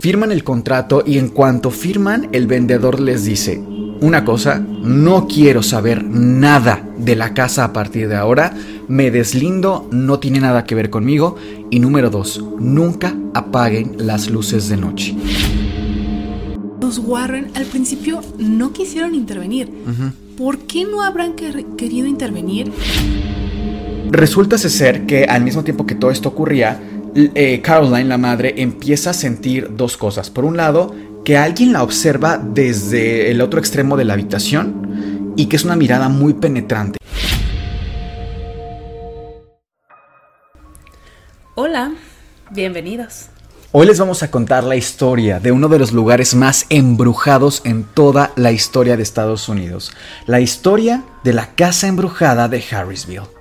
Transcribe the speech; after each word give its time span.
Firman 0.00 0.32
el 0.32 0.44
contrato 0.44 1.04
y 1.06 1.18
en 1.18 1.28
cuanto 1.28 1.70
firman, 1.70 2.30
el 2.32 2.46
vendedor 2.46 3.00
les 3.00 3.26
dice, 3.26 3.62
una 4.00 4.24
cosa, 4.24 4.58
no 4.58 5.26
quiero 5.28 5.62
saber 5.62 6.02
nada 6.02 6.88
de 6.96 7.16
la 7.16 7.34
casa 7.34 7.64
a 7.64 7.74
partir 7.74 8.08
de 8.08 8.16
ahora, 8.16 8.54
me 8.88 9.10
deslindo, 9.10 9.86
no 9.92 10.18
tiene 10.18 10.40
nada 10.40 10.64
que 10.64 10.74
ver 10.74 10.88
conmigo. 10.88 11.36
Y 11.68 11.80
número 11.80 12.08
dos, 12.08 12.42
nunca 12.58 13.14
apaguen 13.34 13.96
las 13.98 14.30
luces 14.30 14.70
de 14.70 14.78
noche. 14.78 15.14
Los 16.80 16.98
Warren 16.98 17.50
al 17.54 17.66
principio 17.66 18.22
no 18.38 18.72
quisieron 18.72 19.14
intervenir. 19.14 19.70
¿Por 20.38 20.60
qué 20.60 20.86
no 20.86 21.02
habrán 21.02 21.34
querido 21.34 22.06
intervenir? 22.06 22.72
Resulta 24.10 24.56
ser 24.56 25.04
que 25.04 25.24
al 25.24 25.44
mismo 25.44 25.62
tiempo 25.62 25.84
que 25.84 25.94
todo 25.94 26.10
esto 26.10 26.30
ocurría, 26.30 26.89
eh, 27.14 27.60
Caroline, 27.62 28.04
la 28.04 28.18
madre, 28.18 28.54
empieza 28.58 29.10
a 29.10 29.14
sentir 29.14 29.76
dos 29.76 29.96
cosas. 29.96 30.30
Por 30.30 30.44
un 30.44 30.56
lado, 30.56 30.94
que 31.24 31.36
alguien 31.36 31.72
la 31.72 31.82
observa 31.82 32.38
desde 32.38 33.30
el 33.30 33.40
otro 33.40 33.60
extremo 33.60 33.96
de 33.96 34.04
la 34.04 34.14
habitación 34.14 35.32
y 35.36 35.46
que 35.46 35.56
es 35.56 35.64
una 35.64 35.76
mirada 35.76 36.08
muy 36.08 36.34
penetrante. 36.34 36.98
Hola, 41.54 41.92
bienvenidos. 42.50 43.26
Hoy 43.72 43.86
les 43.86 44.00
vamos 44.00 44.24
a 44.24 44.30
contar 44.30 44.64
la 44.64 44.74
historia 44.74 45.38
de 45.38 45.52
uno 45.52 45.68
de 45.68 45.78
los 45.78 45.92
lugares 45.92 46.34
más 46.34 46.66
embrujados 46.70 47.62
en 47.64 47.84
toda 47.84 48.32
la 48.34 48.50
historia 48.50 48.96
de 48.96 49.04
Estados 49.04 49.48
Unidos, 49.48 49.92
la 50.26 50.40
historia 50.40 51.04
de 51.22 51.34
la 51.34 51.54
casa 51.54 51.86
embrujada 51.86 52.48
de 52.48 52.64
Harrisville. 52.72 53.39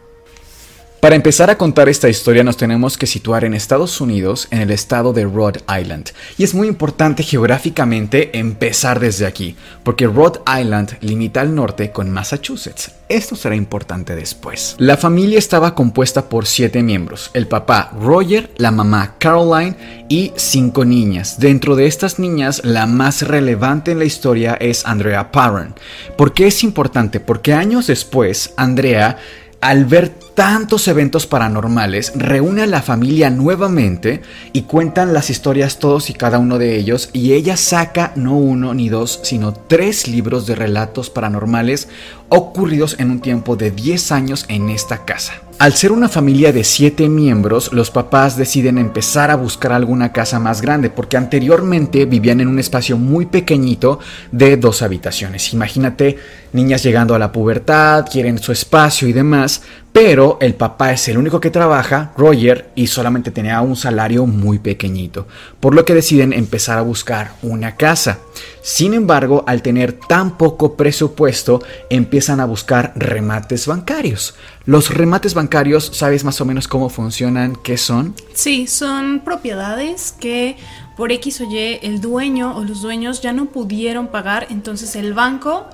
Para 1.00 1.16
empezar 1.16 1.50
a 1.50 1.58
contar 1.58 1.88
esta 1.88 2.10
historia 2.10 2.44
nos 2.44 2.58
tenemos 2.58 2.98
que 2.98 3.08
situar 3.08 3.46
en 3.46 3.54
Estados 3.54 4.02
Unidos, 4.02 4.50
en 4.52 4.60
el 4.60 4.70
estado 4.70 5.14
de 5.14 5.24
Rhode 5.24 5.62
Island. 5.82 6.10
Y 6.38 6.44
es 6.44 6.54
muy 6.54 6.68
importante 6.68 7.24
geográficamente 7.24 8.38
empezar 8.38 9.00
desde 9.00 9.26
aquí, 9.26 9.56
porque 9.86 10.08
Rhode 10.08 10.42
Island 10.60 10.98
limita 11.00 11.40
al 11.40 11.56
norte 11.56 11.92
con 11.92 12.12
Massachusetts. 12.12 12.92
Esto 13.08 13.38
será 13.38 13.56
importante 13.56 14.14
después. 14.14 14.76
La 14.78 14.98
familia 14.98 15.40
estaba 15.40 15.74
compuesta 15.74 16.28
por 16.28 16.46
siete 16.46 16.84
miembros, 16.84 17.32
el 17.34 17.48
papá 17.48 17.94
Roger, 17.98 18.52
la 18.58 18.72
mamá 18.72 19.16
Caroline 19.20 20.06
y 20.10 20.34
cinco 20.36 20.84
niñas. 20.84 21.40
Dentro 21.40 21.78
de 21.78 21.88
estas 21.88 22.20
niñas, 22.20 22.62
la 22.66 22.88
más 22.88 23.22
relevante 23.22 23.92
en 23.92 24.00
la 24.00 24.06
historia 24.06 24.56
es 24.60 24.86
Andrea 24.86 25.32
Parron. 25.32 25.76
¿Por 26.18 26.34
qué 26.34 26.48
es 26.48 26.62
importante? 26.62 27.22
Porque 27.22 27.54
años 27.54 27.88
después, 27.88 28.54
Andrea 28.58 29.18
al 29.62 29.86
ver 29.86 30.10
tantos 30.10 30.88
eventos 30.88 31.28
paranormales, 31.28 32.14
reúne 32.16 32.62
a 32.62 32.68
la 32.68 32.82
familia 32.82 33.30
nuevamente 33.30 34.22
y 34.54 34.62
cuentan 34.62 35.14
las 35.14 35.30
historias 35.30 35.80
todos 35.80 36.10
y 36.10 36.14
cada 36.14 36.40
uno 36.40 36.58
de 36.58 36.78
ellos 36.78 37.10
y 37.12 37.34
ella 37.34 37.58
saca 37.58 38.14
no 38.16 38.38
uno 38.38 38.74
ni 38.74 38.88
dos, 38.88 39.20
sino 39.24 39.54
tres 39.54 40.08
libros 40.08 40.48
de 40.48 40.56
relatos 40.56 41.10
paranormales 41.10 41.90
ocurridos 42.30 42.96
en 43.00 43.12
un 43.12 43.20
tiempo 43.20 43.58
de 43.58 43.72
10 43.72 44.12
años 44.14 44.46
en 44.48 44.70
esta 44.70 45.04
casa. 45.04 45.49
Al 45.60 45.74
ser 45.74 45.92
una 45.92 46.08
familia 46.08 46.54
de 46.54 46.64
7 46.64 47.10
miembros, 47.10 47.74
los 47.74 47.92
papás 47.92 48.38
deciden 48.38 48.78
empezar 48.78 49.30
a 49.30 49.36
buscar 49.36 49.74
alguna 49.74 50.14
casa 50.14 50.40
más 50.40 50.62
grande 50.62 50.90
porque 50.90 51.18
anteriormente 51.18 52.06
vivían 52.06 52.40
en 52.40 52.48
un 52.48 52.60
espacio 52.60 52.98
muy 52.98 53.26
pequeñito 53.26 54.00
de 54.32 54.56
dos 54.56 54.82
habitaciones. 54.82 55.52
Imagínate 55.52 56.18
niñas 56.54 56.82
llegando 56.82 57.14
a 57.14 57.20
la 57.20 57.34
pubertad, 57.34 58.06
quieren 58.10 58.40
su 58.40 58.54
espacio 58.54 59.06
y 59.10 59.12
demás, 59.12 59.62
pero 59.92 60.38
el 60.40 60.54
papá 60.54 60.94
es 60.94 61.08
el 61.08 61.18
único 61.18 61.40
que 61.40 61.50
trabaja, 61.50 62.14
Roger, 62.16 62.70
y 62.76 62.88
solamente 62.88 63.32
tenía 63.32 63.60
un 63.62 63.76
salario 63.76 64.26
muy 64.26 64.60
pequeñito, 64.60 65.28
por 65.60 65.76
lo 65.76 65.84
que 65.84 65.96
deciden 65.96 66.32
empezar 66.32 66.78
a 66.78 66.84
buscar 66.84 67.32
una 67.42 67.76
casa. 67.76 68.20
Sin 68.62 68.94
embargo, 68.94 69.44
al 69.48 69.62
tener 69.62 69.94
tan 69.94 70.38
poco 70.38 70.78
presupuesto, 70.78 71.62
empiezan 71.90 72.40
a 72.40 72.46
buscar 72.46 72.94
remates 72.96 73.68
bancarios. 73.68 74.36
Los 74.70 74.94
remates 74.94 75.34
bancarios, 75.34 75.90
¿sabes 75.96 76.24
más 76.24 76.40
o 76.42 76.46
menos 76.46 76.68
cómo 76.68 76.90
funcionan? 76.90 77.56
¿Qué 77.56 77.76
son? 77.76 78.14
Sí, 78.36 78.68
son 78.68 79.22
propiedades 79.26 80.12
que 80.20 80.58
por 80.96 81.12
X 81.12 81.42
o 81.42 81.46
Y 81.46 81.80
el 81.82 82.02
dueño 82.02 82.56
o 82.56 82.64
los 82.64 82.84
dueños 82.84 83.20
ya 83.20 83.34
no 83.34 83.48
pudieron 83.48 84.10
pagar, 84.10 84.46
entonces 84.52 84.96
el 84.96 85.16
banco 85.16 85.66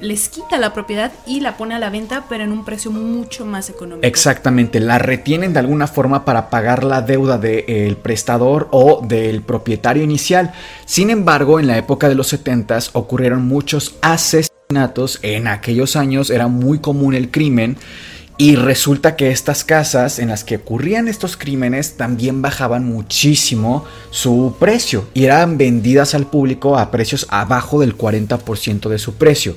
les 0.00 0.30
quita 0.30 0.56
la 0.56 0.72
propiedad 0.72 1.12
y 1.26 1.40
la 1.40 1.58
pone 1.58 1.74
a 1.74 1.78
la 1.78 1.90
venta, 1.90 2.24
pero 2.26 2.42
en 2.42 2.52
un 2.52 2.64
precio 2.64 2.90
mucho 2.90 3.44
más 3.44 3.68
económico. 3.68 4.06
Exactamente, 4.06 4.80
la 4.80 4.96
retienen 4.96 5.52
de 5.52 5.58
alguna 5.58 5.86
forma 5.86 6.24
para 6.24 6.48
pagar 6.48 6.84
la 6.84 7.02
deuda 7.02 7.36
del 7.36 7.98
prestador 7.98 8.68
o 8.70 9.04
del 9.06 9.42
propietario 9.42 10.02
inicial. 10.02 10.54
Sin 10.86 11.10
embargo, 11.10 11.60
en 11.60 11.66
la 11.66 11.76
época 11.76 12.08
de 12.08 12.14
los 12.14 12.28
70 12.28 12.78
ocurrieron 12.94 13.46
muchos 13.46 13.96
asesinatos, 14.00 15.18
en 15.20 15.48
aquellos 15.48 15.96
años 15.96 16.30
era 16.30 16.48
muy 16.48 16.78
común 16.78 17.12
el 17.12 17.30
crimen 17.30 17.76
y 18.40 18.54
resulta 18.54 19.16
que 19.16 19.32
estas 19.32 19.64
casas 19.64 20.20
en 20.20 20.28
las 20.28 20.44
que 20.44 20.56
ocurrían 20.56 21.08
estos 21.08 21.36
crímenes 21.36 21.96
también 21.96 22.40
bajaban 22.40 22.84
muchísimo 22.84 23.84
su 24.10 24.54
precio 24.60 25.08
y 25.12 25.24
eran 25.24 25.58
vendidas 25.58 26.14
al 26.14 26.28
público 26.28 26.78
a 26.78 26.92
precios 26.92 27.26
abajo 27.30 27.80
del 27.80 27.98
40% 27.98 28.88
de 28.88 28.98
su 29.00 29.14
precio. 29.14 29.56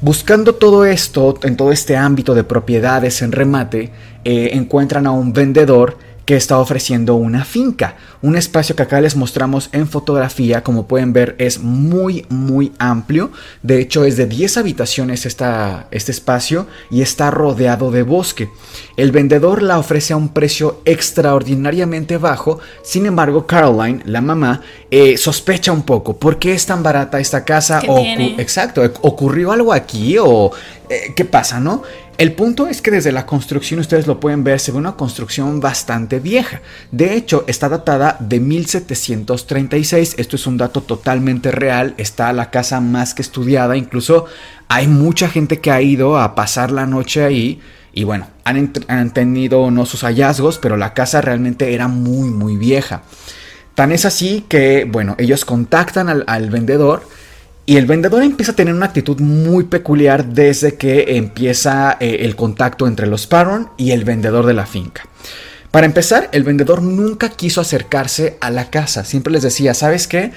Buscando 0.00 0.56
todo 0.56 0.84
esto, 0.84 1.38
en 1.44 1.56
todo 1.56 1.70
este 1.70 1.96
ámbito 1.96 2.34
de 2.34 2.42
propiedades 2.42 3.22
en 3.22 3.30
remate, 3.30 3.92
eh, 4.24 4.50
encuentran 4.54 5.06
a 5.06 5.12
un 5.12 5.32
vendedor 5.32 5.96
que 6.26 6.36
está 6.36 6.58
ofreciendo 6.58 7.14
una 7.14 7.44
finca. 7.44 7.96
Un 8.20 8.36
espacio 8.36 8.74
que 8.74 8.82
acá 8.82 9.00
les 9.00 9.14
mostramos 9.14 9.70
en 9.72 9.88
fotografía, 9.88 10.64
como 10.64 10.88
pueden 10.88 11.12
ver, 11.12 11.36
es 11.38 11.60
muy, 11.60 12.26
muy 12.28 12.72
amplio. 12.78 13.30
De 13.62 13.80
hecho, 13.80 14.04
es 14.04 14.16
de 14.16 14.26
10 14.26 14.56
habitaciones 14.56 15.24
esta, 15.24 15.86
este 15.92 16.10
espacio 16.10 16.66
y 16.90 17.02
está 17.02 17.30
rodeado 17.30 17.92
de 17.92 18.02
bosque. 18.02 18.50
El 18.96 19.12
vendedor 19.12 19.62
la 19.62 19.78
ofrece 19.78 20.14
a 20.14 20.16
un 20.16 20.30
precio 20.30 20.82
extraordinariamente 20.84 22.18
bajo. 22.18 22.58
Sin 22.82 23.06
embargo, 23.06 23.46
Caroline, 23.46 24.02
la 24.04 24.20
mamá, 24.20 24.62
eh, 24.90 25.16
sospecha 25.16 25.70
un 25.70 25.82
poco. 25.82 26.16
¿Por 26.16 26.40
qué 26.40 26.54
es 26.54 26.66
tan 26.66 26.82
barata 26.82 27.20
esta 27.20 27.44
casa? 27.44 27.82
o, 27.86 28.00
exacto, 28.38 28.82
¿ocurrió 29.02 29.52
algo 29.52 29.72
aquí 29.72 30.16
o 30.18 30.50
eh, 30.88 31.12
qué 31.14 31.24
pasa, 31.24 31.60
no? 31.60 31.82
El 32.18 32.32
punto 32.32 32.66
es 32.66 32.80
que 32.80 32.90
desde 32.90 33.12
la 33.12 33.26
construcción 33.26 33.78
ustedes 33.78 34.06
lo 34.06 34.20
pueden 34.20 34.42
ver, 34.42 34.58
se 34.58 34.72
ve 34.72 34.78
una 34.78 34.96
construcción 34.96 35.60
bastante 35.60 36.18
vieja. 36.18 36.62
De 36.90 37.14
hecho, 37.14 37.44
está 37.46 37.68
datada 37.68 38.16
de 38.20 38.40
1736. 38.40 40.14
Esto 40.16 40.36
es 40.36 40.46
un 40.46 40.56
dato 40.56 40.80
totalmente 40.80 41.50
real. 41.50 41.94
Está 41.98 42.32
la 42.32 42.50
casa 42.50 42.80
más 42.80 43.12
que 43.12 43.20
estudiada. 43.20 43.76
Incluso 43.76 44.24
hay 44.68 44.88
mucha 44.88 45.28
gente 45.28 45.60
que 45.60 45.70
ha 45.70 45.82
ido 45.82 46.18
a 46.18 46.34
pasar 46.34 46.70
la 46.70 46.86
noche 46.86 47.22
ahí. 47.22 47.60
Y 47.92 48.04
bueno, 48.04 48.28
han, 48.44 49.10
tenido 49.12 49.70
no 49.70 49.84
sus 49.84 50.00
hallazgos, 50.00 50.58
pero 50.58 50.78
la 50.78 50.94
casa 50.94 51.20
realmente 51.20 51.74
era 51.74 51.86
muy, 51.86 52.30
muy 52.30 52.56
vieja. 52.56 53.02
Tan 53.74 53.92
es 53.92 54.06
así 54.06 54.42
que, 54.48 54.88
bueno, 54.90 55.16
ellos 55.18 55.44
contactan 55.44 56.24
al 56.26 56.50
vendedor 56.50 57.02
y 57.66 57.76
el 57.76 57.86
vendedor 57.86 58.22
empieza 58.22 58.52
a 58.52 58.56
tener 58.56 58.72
una 58.72 58.86
actitud 58.86 59.20
muy 59.20 59.64
peculiar 59.64 60.24
desde 60.24 60.76
que 60.76 61.16
empieza 61.16 61.96
eh, 61.98 62.18
el 62.20 62.36
contacto 62.36 62.86
entre 62.86 63.08
los 63.08 63.26
Parron 63.26 63.70
y 63.76 63.90
el 63.90 64.04
vendedor 64.04 64.46
de 64.46 64.54
la 64.54 64.66
finca. 64.66 65.02
Para 65.72 65.84
empezar, 65.84 66.30
el 66.32 66.44
vendedor 66.44 66.80
nunca 66.80 67.28
quiso 67.28 67.60
acercarse 67.60 68.38
a 68.40 68.50
la 68.50 68.70
casa. 68.70 69.04
Siempre 69.04 69.32
les 69.32 69.42
decía, 69.42 69.74
¿sabes 69.74 70.06
qué? 70.06 70.30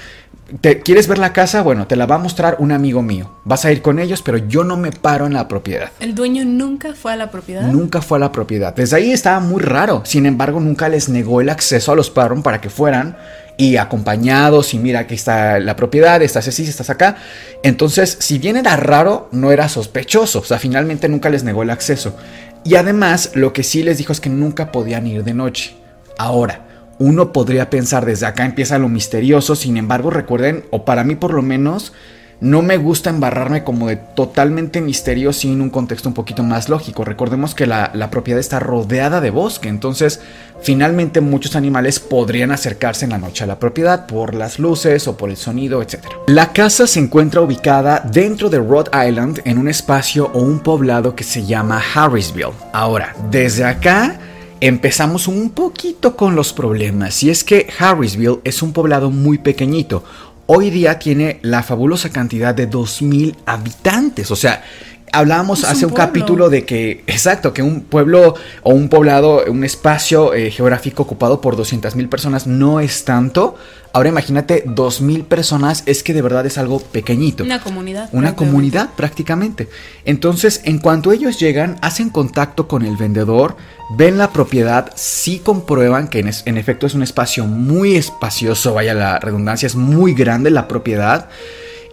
¿Te, 0.60 0.82
¿Quieres 0.82 1.08
ver 1.08 1.20
la 1.20 1.32
casa? 1.32 1.62
Bueno, 1.62 1.86
te 1.86 1.96
la 1.96 2.08
va 2.08 2.16
a 2.16 2.18
mostrar 2.18 2.58
un 2.60 2.72
amigo 2.72 3.04
mío. 3.04 3.32
Vas 3.46 3.64
a 3.64 3.72
ir 3.72 3.84
con 3.84 4.00
ellos, 4.00 4.24
pero 4.24 4.40
yo 4.40 4.64
no 4.64 4.76
me 4.76 4.92
paro 4.92 5.28
en 5.28 5.34
la 5.34 5.48
propiedad. 5.48 5.92
¿El 6.00 6.16
dueño 6.16 6.44
nunca 6.44 6.96
fue 6.96 7.14
a 7.14 7.16
la 7.16 7.30
propiedad? 7.30 7.62
Nunca 7.62 8.02
fue 8.02 8.18
a 8.18 8.22
la 8.22 8.32
propiedad. 8.32 8.76
Desde 8.76 8.98
ahí 8.98 9.12
estaba 9.12 9.40
muy 9.40 9.62
raro. 9.62 10.02
Sin 10.04 10.26
embargo, 10.26 10.60
nunca 10.60 10.90
les 10.90 11.08
negó 11.08 11.42
el 11.42 11.50
acceso 11.50 11.92
a 11.92 11.96
los 11.96 12.10
Parron 12.10 12.42
para 12.42 12.60
que 12.60 12.72
fueran 12.72 13.16
y 13.60 13.76
acompañados 13.76 14.74
y 14.74 14.80
mira 14.80 15.02
aquí 15.02 15.16
está 15.16 15.60
la 15.60 15.76
propiedad, 15.76 16.22
estás 16.22 16.48
así, 16.48 16.64
estás 16.64 16.90
acá. 16.90 17.18
Entonces, 17.62 18.16
si 18.22 18.40
bien 18.40 18.56
era 18.56 18.78
raro, 18.78 19.28
no 19.34 19.52
era 19.52 19.68
sospechoso, 19.68 20.40
o 20.40 20.44
sea, 20.46 20.60
finalmente 20.60 21.10
nunca 21.10 21.30
les 21.30 21.44
negó 21.44 21.62
el 21.62 21.70
acceso. 21.70 22.16
Y 22.64 22.76
además, 22.76 23.32
lo 23.34 23.52
que 23.52 23.64
sí 23.64 23.84
les 23.84 23.98
dijo 23.98 24.14
es 24.14 24.22
que 24.22 24.30
nunca 24.30 24.72
podían 24.72 25.06
ir 25.08 25.26
de 25.26 25.34
noche. 25.34 25.76
Ahora, 26.18 26.68
uno 27.00 27.34
podría 27.34 27.70
pensar 27.70 28.06
desde 28.06 28.28
acá 28.28 28.46
empieza 28.46 28.80
lo 28.80 28.88
misterioso, 28.88 29.58
sin 29.58 29.76
embargo, 29.76 30.10
recuerden, 30.10 30.64
o 30.72 30.86
para 30.86 31.04
mí 31.04 31.16
por 31.16 31.34
lo 31.34 31.42
menos, 31.42 31.92
no 32.42 32.62
me 32.62 32.78
gusta 32.78 33.10
embarrarme 33.10 33.64
como 33.64 33.88
de 33.88 33.98
totalmente 33.98 34.80
misterio 34.82 35.34
sin 35.34 35.60
un 35.62 35.70
contexto 35.70 36.08
un 36.08 36.16
poquito 36.16 36.44
más 36.44 36.70
lógico. 36.70 37.04
Recordemos 37.04 37.54
que 37.54 37.68
la, 37.68 38.10
propiedad 38.10 38.40
está 38.40 38.60
rodeada 38.60 39.20
de 39.22 39.30
bosque, 39.30 39.68
entonces 39.68 40.22
finalmente 40.62 41.22
muchos 41.22 41.56
animales 41.56 42.00
podrían 42.00 42.52
acercarse 42.52 43.06
en 43.06 43.12
la 43.12 43.18
noche 43.18 43.44
a 43.44 43.48
la 43.48 43.60
propiedad 43.60 44.08
por 44.08 44.34
las 44.34 44.58
luces 44.58 45.08
o 45.08 45.18
por 45.18 45.30
el 45.30 45.38
sonido, 45.38 45.82
etc. 45.82 46.06
La 46.28 46.54
casa 46.54 46.88
se 46.88 47.00
encuentra 47.00 47.42
ubicada 47.42 48.00
dentro 48.10 48.50
de 48.50 48.60
Rhode 48.60 48.92
Island 49.08 49.42
en 49.44 49.58
un 49.58 49.68
espacio 49.68 50.32
o 50.34 50.40
un 50.40 50.60
poblado 50.60 51.16
que 51.16 51.24
se 51.24 51.46
llama 51.46 51.82
Harrisville. 51.94 52.54
Ahora, 52.72 53.16
desde 53.30 53.66
acá 53.66 54.18
empezamos 54.62 55.28
un 55.28 55.52
poquito 55.52 56.16
con 56.16 56.36
los 56.36 56.52
problemas, 56.54 57.24
y 57.24 57.30
es 57.30 57.44
que 57.44 57.68
Harrisville 57.80 58.40
es 58.44 58.62
un 58.62 58.74
poblado 58.74 59.10
muy 59.10 59.38
pequeñito, 59.38 60.04
hoy 60.52 60.72
día 60.72 60.98
tiene 60.98 61.40
la 61.44 61.62
fabulosa 61.62 62.10
cantidad 62.10 62.56
de 62.56 62.68
2.000 62.68 63.36
habitantes. 63.46 64.32
O 64.32 64.36
sea, 64.36 64.64
hablábamos 65.12 65.64
hace 65.64 65.86
un, 65.86 65.94
capítulo 65.94 66.50
de 66.50 66.66
que, 66.66 67.04
exacto, 67.08 67.54
que 67.54 67.62
un 67.62 67.82
pueblo 67.82 68.36
o 68.64 68.74
un 68.74 68.90
poblado, 68.90 69.44
un 69.48 69.64
espacio 69.64 70.34
eh, 70.34 70.52
geográfico 70.52 71.04
ocupado 71.04 71.42
por 71.42 71.56
200.000 71.58 72.10
personas 72.10 72.48
no 72.48 72.80
es 72.80 73.06
tanto. 73.06 73.56
Ahora 73.92 74.10
imagínate, 74.10 74.66
2.000 74.66 75.26
personas 75.26 75.84
es 75.88 76.04
que 76.04 76.14
de 76.14 76.22
verdad 76.22 76.46
es 76.46 76.58
algo 76.58 76.80
pequeñito. 76.80 77.44
Una 77.44 77.62
comunidad. 77.62 78.10
Una 78.12 78.36
comunidad 78.36 78.92
prácticamente. 78.96 79.68
Entonces, 80.06 80.62
en 80.64 80.78
cuanto 80.78 81.12
ellos 81.12 81.40
llegan, 81.40 81.78
hacen 81.82 82.10
contacto 82.10 82.68
con 82.68 82.86
el 82.86 82.98
vendedor, 82.98 83.58
ven 83.98 84.18
la 84.18 84.32
propiedad, 84.32 84.92
sí 84.96 85.40
comprueban 85.40 86.08
que 86.08 86.20
en, 86.20 86.30
en 86.46 86.58
efecto 86.58 86.86
es 86.86 86.94
un 86.94 87.02
espacio 87.02 87.46
muy 87.46 87.96
espacioso, 87.96 88.76
vaya 88.76 88.94
la 88.94 89.20
redundancia, 89.20 89.66
es 89.66 89.76
muy 89.76 90.14
grande 90.14 90.52
la 90.52 90.68
propiedad. 90.68 91.30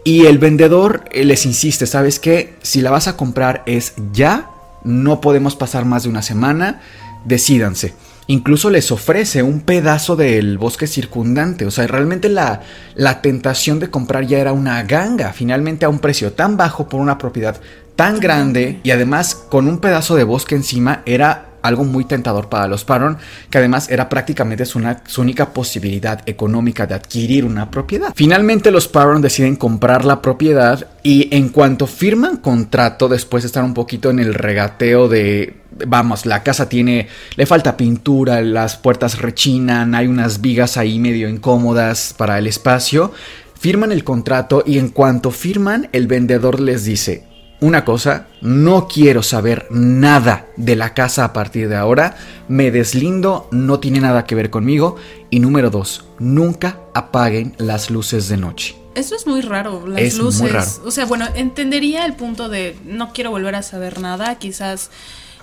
Y 0.07 0.27
el 0.27 0.39
vendedor 0.39 1.03
eh, 1.11 1.25
les 1.25 1.47
insiste, 1.47 1.85
¿sabes 1.85 2.21
qué? 2.21 2.55
Si 2.63 2.81
la 2.81 2.93
vas 2.93 3.09
a 3.09 3.17
comprar 3.17 3.65
es 3.67 3.95
ya, 4.13 4.49
no 4.85 5.21
podemos 5.21 5.57
pasar 5.57 5.85
más 5.85 6.05
de 6.05 6.09
una 6.09 6.23
semana, 6.23 6.81
decídanse. 7.25 7.93
Incluso 8.29 8.71
les 8.71 8.93
ofrece 8.93 9.43
un 9.43 9.63
pedazo 9.63 10.15
del 10.15 10.59
bosque 10.59 10.87
circundante. 10.87 11.67
O 11.67 11.73
sea, 11.73 11.89
realmente 11.89 12.29
la, 12.29 12.61
la 12.95 13.21
tentación 13.21 13.81
de 13.81 13.91
comprar 13.91 14.29
ya 14.29 14.39
era 14.39 14.53
una 14.53 14.81
ganga. 14.85 15.33
Finalmente 15.33 15.87
a 15.87 15.89
un 15.89 15.99
precio 15.99 16.35
tan 16.35 16.57
bajo 16.57 16.89
por 16.89 17.01
una 17.01 17.19
propiedad 17.19 17.61
tan 17.97 18.21
grande 18.21 18.79
y 18.85 18.93
además 18.93 19.35
con 19.35 19.67
un 19.67 19.79
pedazo 19.79 20.15
de 20.15 20.23
bosque 20.23 20.55
encima 20.55 21.03
era 21.05 21.49
algo 21.67 21.85
muy 21.85 22.05
tentador 22.05 22.49
para 22.49 22.67
los 22.67 22.85
Parron, 22.85 23.19
que 23.51 23.59
además 23.59 23.91
era 23.91 24.09
prácticamente 24.09 24.65
su, 24.65 24.81
única 25.19 25.53
posibilidad 25.53 26.23
económica 26.27 26.87
de 26.87 26.95
adquirir 26.95 27.45
una 27.45 27.71
propiedad. 27.71 28.13
Finalmente 28.15 28.71
los 28.71 28.89
Parron 28.89 29.23
deciden 29.23 29.57
comprar 29.57 30.05
la 30.05 30.23
propiedad 30.23 30.87
y 31.03 31.35
en 31.35 31.49
cuanto 31.51 31.87
firman 31.87 32.39
contrato, 32.39 33.09
después 33.09 33.43
de 33.43 33.49
estar 33.49 33.65
un 33.65 33.75
poquito 33.75 34.11
en 34.11 34.19
el 34.19 34.35
regateo 34.35 35.09
de 35.09 35.63
vamos, 35.87 36.25
la 36.25 36.43
casa 36.43 36.69
tiene, 36.69 37.09
le 37.37 37.47
falta 37.47 37.77
pintura, 37.77 38.41
las 38.41 38.77
puertas 38.77 39.19
rechinan, 39.19 39.95
hay 39.95 40.07
unas 40.07 40.41
vigas 40.41 40.77
ahí 40.77 40.99
medio 40.99 41.29
incómodas 41.29 42.15
para 42.17 42.39
el 42.39 42.47
espacio. 42.47 43.13
Firman 43.59 43.93
el 43.93 44.05
contrato 44.05 44.63
y 44.67 44.79
en 44.79 44.91
cuanto 44.91 45.31
firman, 45.31 45.89
el 45.93 46.07
vendedor 46.07 46.61
les 46.61 46.85
dice, 46.85 47.25
una 47.61 47.85
cosa, 47.85 48.27
no 48.41 48.87
quiero 48.87 49.23
saber 49.23 49.67
nada 49.71 50.47
de 50.57 50.77
la 50.77 50.95
casa 50.95 51.25
a 51.25 51.33
partir 51.33 51.69
de 51.69 51.77
ahora, 51.77 52.17
me 52.49 52.71
deslindo, 52.71 53.49
no 53.51 53.81
tiene 53.81 54.01
nada 54.01 54.25
que 54.25 54.35
ver 54.35 54.51
conmigo. 54.51 54.97
Y 55.31 55.41
número 55.41 55.71
dos, 55.71 56.05
nunca 56.19 56.81
apaguen 56.95 57.55
las 57.59 57.91
luces 57.91 58.29
de 58.29 58.37
noche. 58.37 58.77
Eso 58.95 59.15
es 59.15 59.27
muy 59.27 59.41
raro, 59.41 59.87
las 59.87 60.15
luces. 60.15 60.81
O 60.85 60.91
sea, 60.91 61.05
bueno, 61.05 61.27
entendería 61.35 62.07
el 62.07 62.15
punto 62.15 62.49
de 62.49 62.77
no 62.85 63.13
quiero 63.13 63.31
volver 63.31 63.55
a 63.55 63.63
saber 63.63 64.01
nada, 64.01 64.37
quizás, 64.37 64.91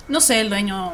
no 0.08 0.20
sé, 0.20 0.40
el 0.40 0.48
dueño 0.48 0.92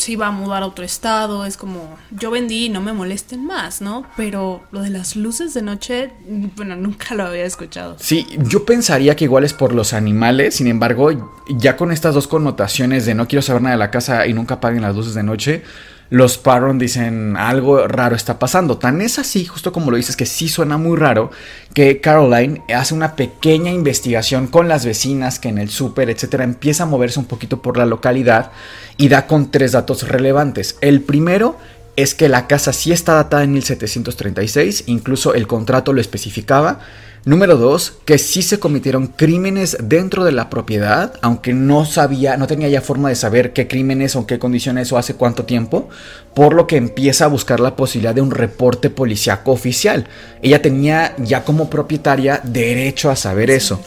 si 0.00 0.16
va 0.16 0.28
a 0.28 0.30
mudar 0.30 0.62
a 0.62 0.66
otro 0.66 0.84
estado, 0.84 1.44
es 1.44 1.56
como, 1.56 1.96
yo 2.10 2.30
vendí, 2.30 2.68
no 2.68 2.80
me 2.80 2.92
molesten 2.92 3.44
más, 3.44 3.80
¿no? 3.80 4.06
Pero 4.16 4.62
lo 4.72 4.82
de 4.82 4.90
las 4.90 5.16
luces 5.16 5.54
de 5.54 5.62
noche, 5.62 6.12
bueno, 6.56 6.76
nunca 6.76 7.14
lo 7.14 7.24
había 7.24 7.44
escuchado. 7.44 7.96
Sí, 8.00 8.26
yo 8.38 8.64
pensaría 8.64 9.16
que 9.16 9.24
igual 9.24 9.44
es 9.44 9.52
por 9.52 9.74
los 9.74 9.92
animales, 9.92 10.56
sin 10.56 10.66
embargo, 10.66 11.10
ya 11.48 11.76
con 11.76 11.92
estas 11.92 12.14
dos 12.14 12.26
connotaciones 12.26 13.06
de 13.06 13.14
no 13.14 13.28
quiero 13.28 13.42
saber 13.42 13.62
nada 13.62 13.74
de 13.74 13.78
la 13.78 13.90
casa 13.90 14.26
y 14.26 14.32
nunca 14.32 14.54
apaguen 14.54 14.82
las 14.82 14.96
luces 14.96 15.14
de 15.14 15.22
noche, 15.22 15.62
los 16.10 16.38
Parron 16.38 16.78
dicen 16.78 17.36
algo 17.36 17.86
raro 17.86 18.16
está 18.16 18.38
pasando. 18.38 18.78
Tan 18.78 19.00
es 19.00 19.18
así, 19.18 19.44
justo 19.44 19.72
como 19.72 19.92
lo 19.92 19.96
dices, 19.96 20.16
que 20.16 20.26
sí 20.26 20.48
suena 20.48 20.76
muy 20.76 20.96
raro, 20.96 21.30
que 21.72 22.00
Caroline 22.00 22.62
hace 22.74 22.94
una 22.94 23.14
pequeña 23.14 23.70
investigación 23.70 24.48
con 24.48 24.68
las 24.68 24.84
vecinas 24.84 25.38
que 25.38 25.48
en 25.48 25.58
el 25.58 25.70
súper, 25.70 26.10
etcétera, 26.10 26.42
empieza 26.42 26.82
a 26.82 26.86
moverse 26.86 27.20
un 27.20 27.26
poquito 27.26 27.62
por 27.62 27.76
la 27.76 27.86
localidad 27.86 28.50
y 28.96 29.08
da 29.08 29.28
con 29.28 29.52
tres 29.52 29.72
datos 29.72 30.08
relevantes. 30.08 30.76
El 30.80 31.00
primero 31.00 31.56
es 31.94 32.14
que 32.14 32.28
la 32.28 32.48
casa 32.48 32.72
sí 32.72 32.90
está 32.92 33.14
datada 33.14 33.44
en 33.44 33.52
1736, 33.52 34.84
incluso 34.86 35.34
el 35.34 35.46
contrato 35.46 35.92
lo 35.92 36.00
especificaba. 36.00 36.80
Número 37.26 37.58
dos, 37.58 37.98
que 38.06 38.16
sí 38.16 38.40
se 38.40 38.58
cometieron 38.58 39.08
crímenes 39.08 39.76
dentro 39.82 40.24
de 40.24 40.32
la 40.32 40.48
propiedad, 40.48 41.12
aunque 41.20 41.52
no 41.52 41.84
sabía, 41.84 42.38
no 42.38 42.46
tenía 42.46 42.68
ya 42.68 42.80
forma 42.80 43.10
de 43.10 43.14
saber 43.14 43.52
qué 43.52 43.68
crímenes 43.68 44.16
o 44.16 44.26
qué 44.26 44.38
condiciones 44.38 44.90
o 44.90 44.96
hace 44.96 45.14
cuánto 45.14 45.44
tiempo, 45.44 45.90
por 46.34 46.54
lo 46.54 46.66
que 46.66 46.78
empieza 46.78 47.26
a 47.26 47.28
buscar 47.28 47.60
la 47.60 47.76
posibilidad 47.76 48.14
de 48.14 48.22
un 48.22 48.30
reporte 48.30 48.88
policíaco 48.88 49.52
oficial. 49.52 50.06
Ella 50.40 50.62
tenía 50.62 51.14
ya 51.18 51.44
como 51.44 51.68
propietaria 51.68 52.40
derecho 52.42 53.10
a 53.10 53.16
saber 53.16 53.50
eso. 53.50 53.82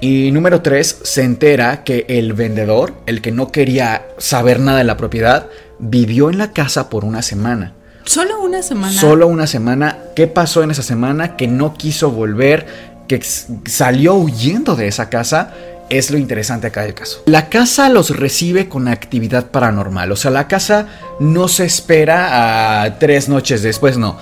Y 0.00 0.30
número 0.32 0.62
tres, 0.62 1.00
se 1.02 1.22
entera 1.22 1.84
que 1.84 2.06
el 2.08 2.32
vendedor, 2.32 2.94
el 3.04 3.20
que 3.20 3.32
no 3.32 3.52
quería 3.52 4.06
saber 4.16 4.58
nada 4.58 4.78
de 4.78 4.84
la 4.84 4.96
propiedad, 4.96 5.48
vivió 5.78 6.30
en 6.30 6.38
la 6.38 6.54
casa 6.54 6.88
por 6.88 7.04
una 7.04 7.20
semana. 7.20 7.74
Solo 8.04 8.40
una 8.40 8.62
semana. 8.62 8.92
Solo 8.92 9.26
una 9.26 9.46
semana. 9.46 9.98
¿Qué 10.16 10.26
pasó 10.26 10.62
en 10.62 10.70
esa 10.70 10.82
semana? 10.82 11.36
Que 11.36 11.46
no 11.46 11.74
quiso 11.74 12.10
volver, 12.10 12.66
que 13.08 13.20
salió 13.66 14.14
huyendo 14.14 14.76
de 14.76 14.88
esa 14.88 15.08
casa. 15.08 15.52
Es 15.88 16.10
lo 16.10 16.18
interesante 16.18 16.68
acá 16.68 16.82
del 16.82 16.94
caso. 16.94 17.22
La 17.26 17.48
casa 17.48 17.88
los 17.88 18.16
recibe 18.16 18.68
con 18.68 18.86
actividad 18.86 19.46
paranormal. 19.46 20.12
O 20.12 20.16
sea, 20.16 20.30
la 20.30 20.46
casa 20.46 20.86
no 21.18 21.48
se 21.48 21.64
espera 21.64 22.82
a 22.82 22.98
tres 22.98 23.28
noches 23.28 23.62
después, 23.62 23.98
no. 23.98 24.16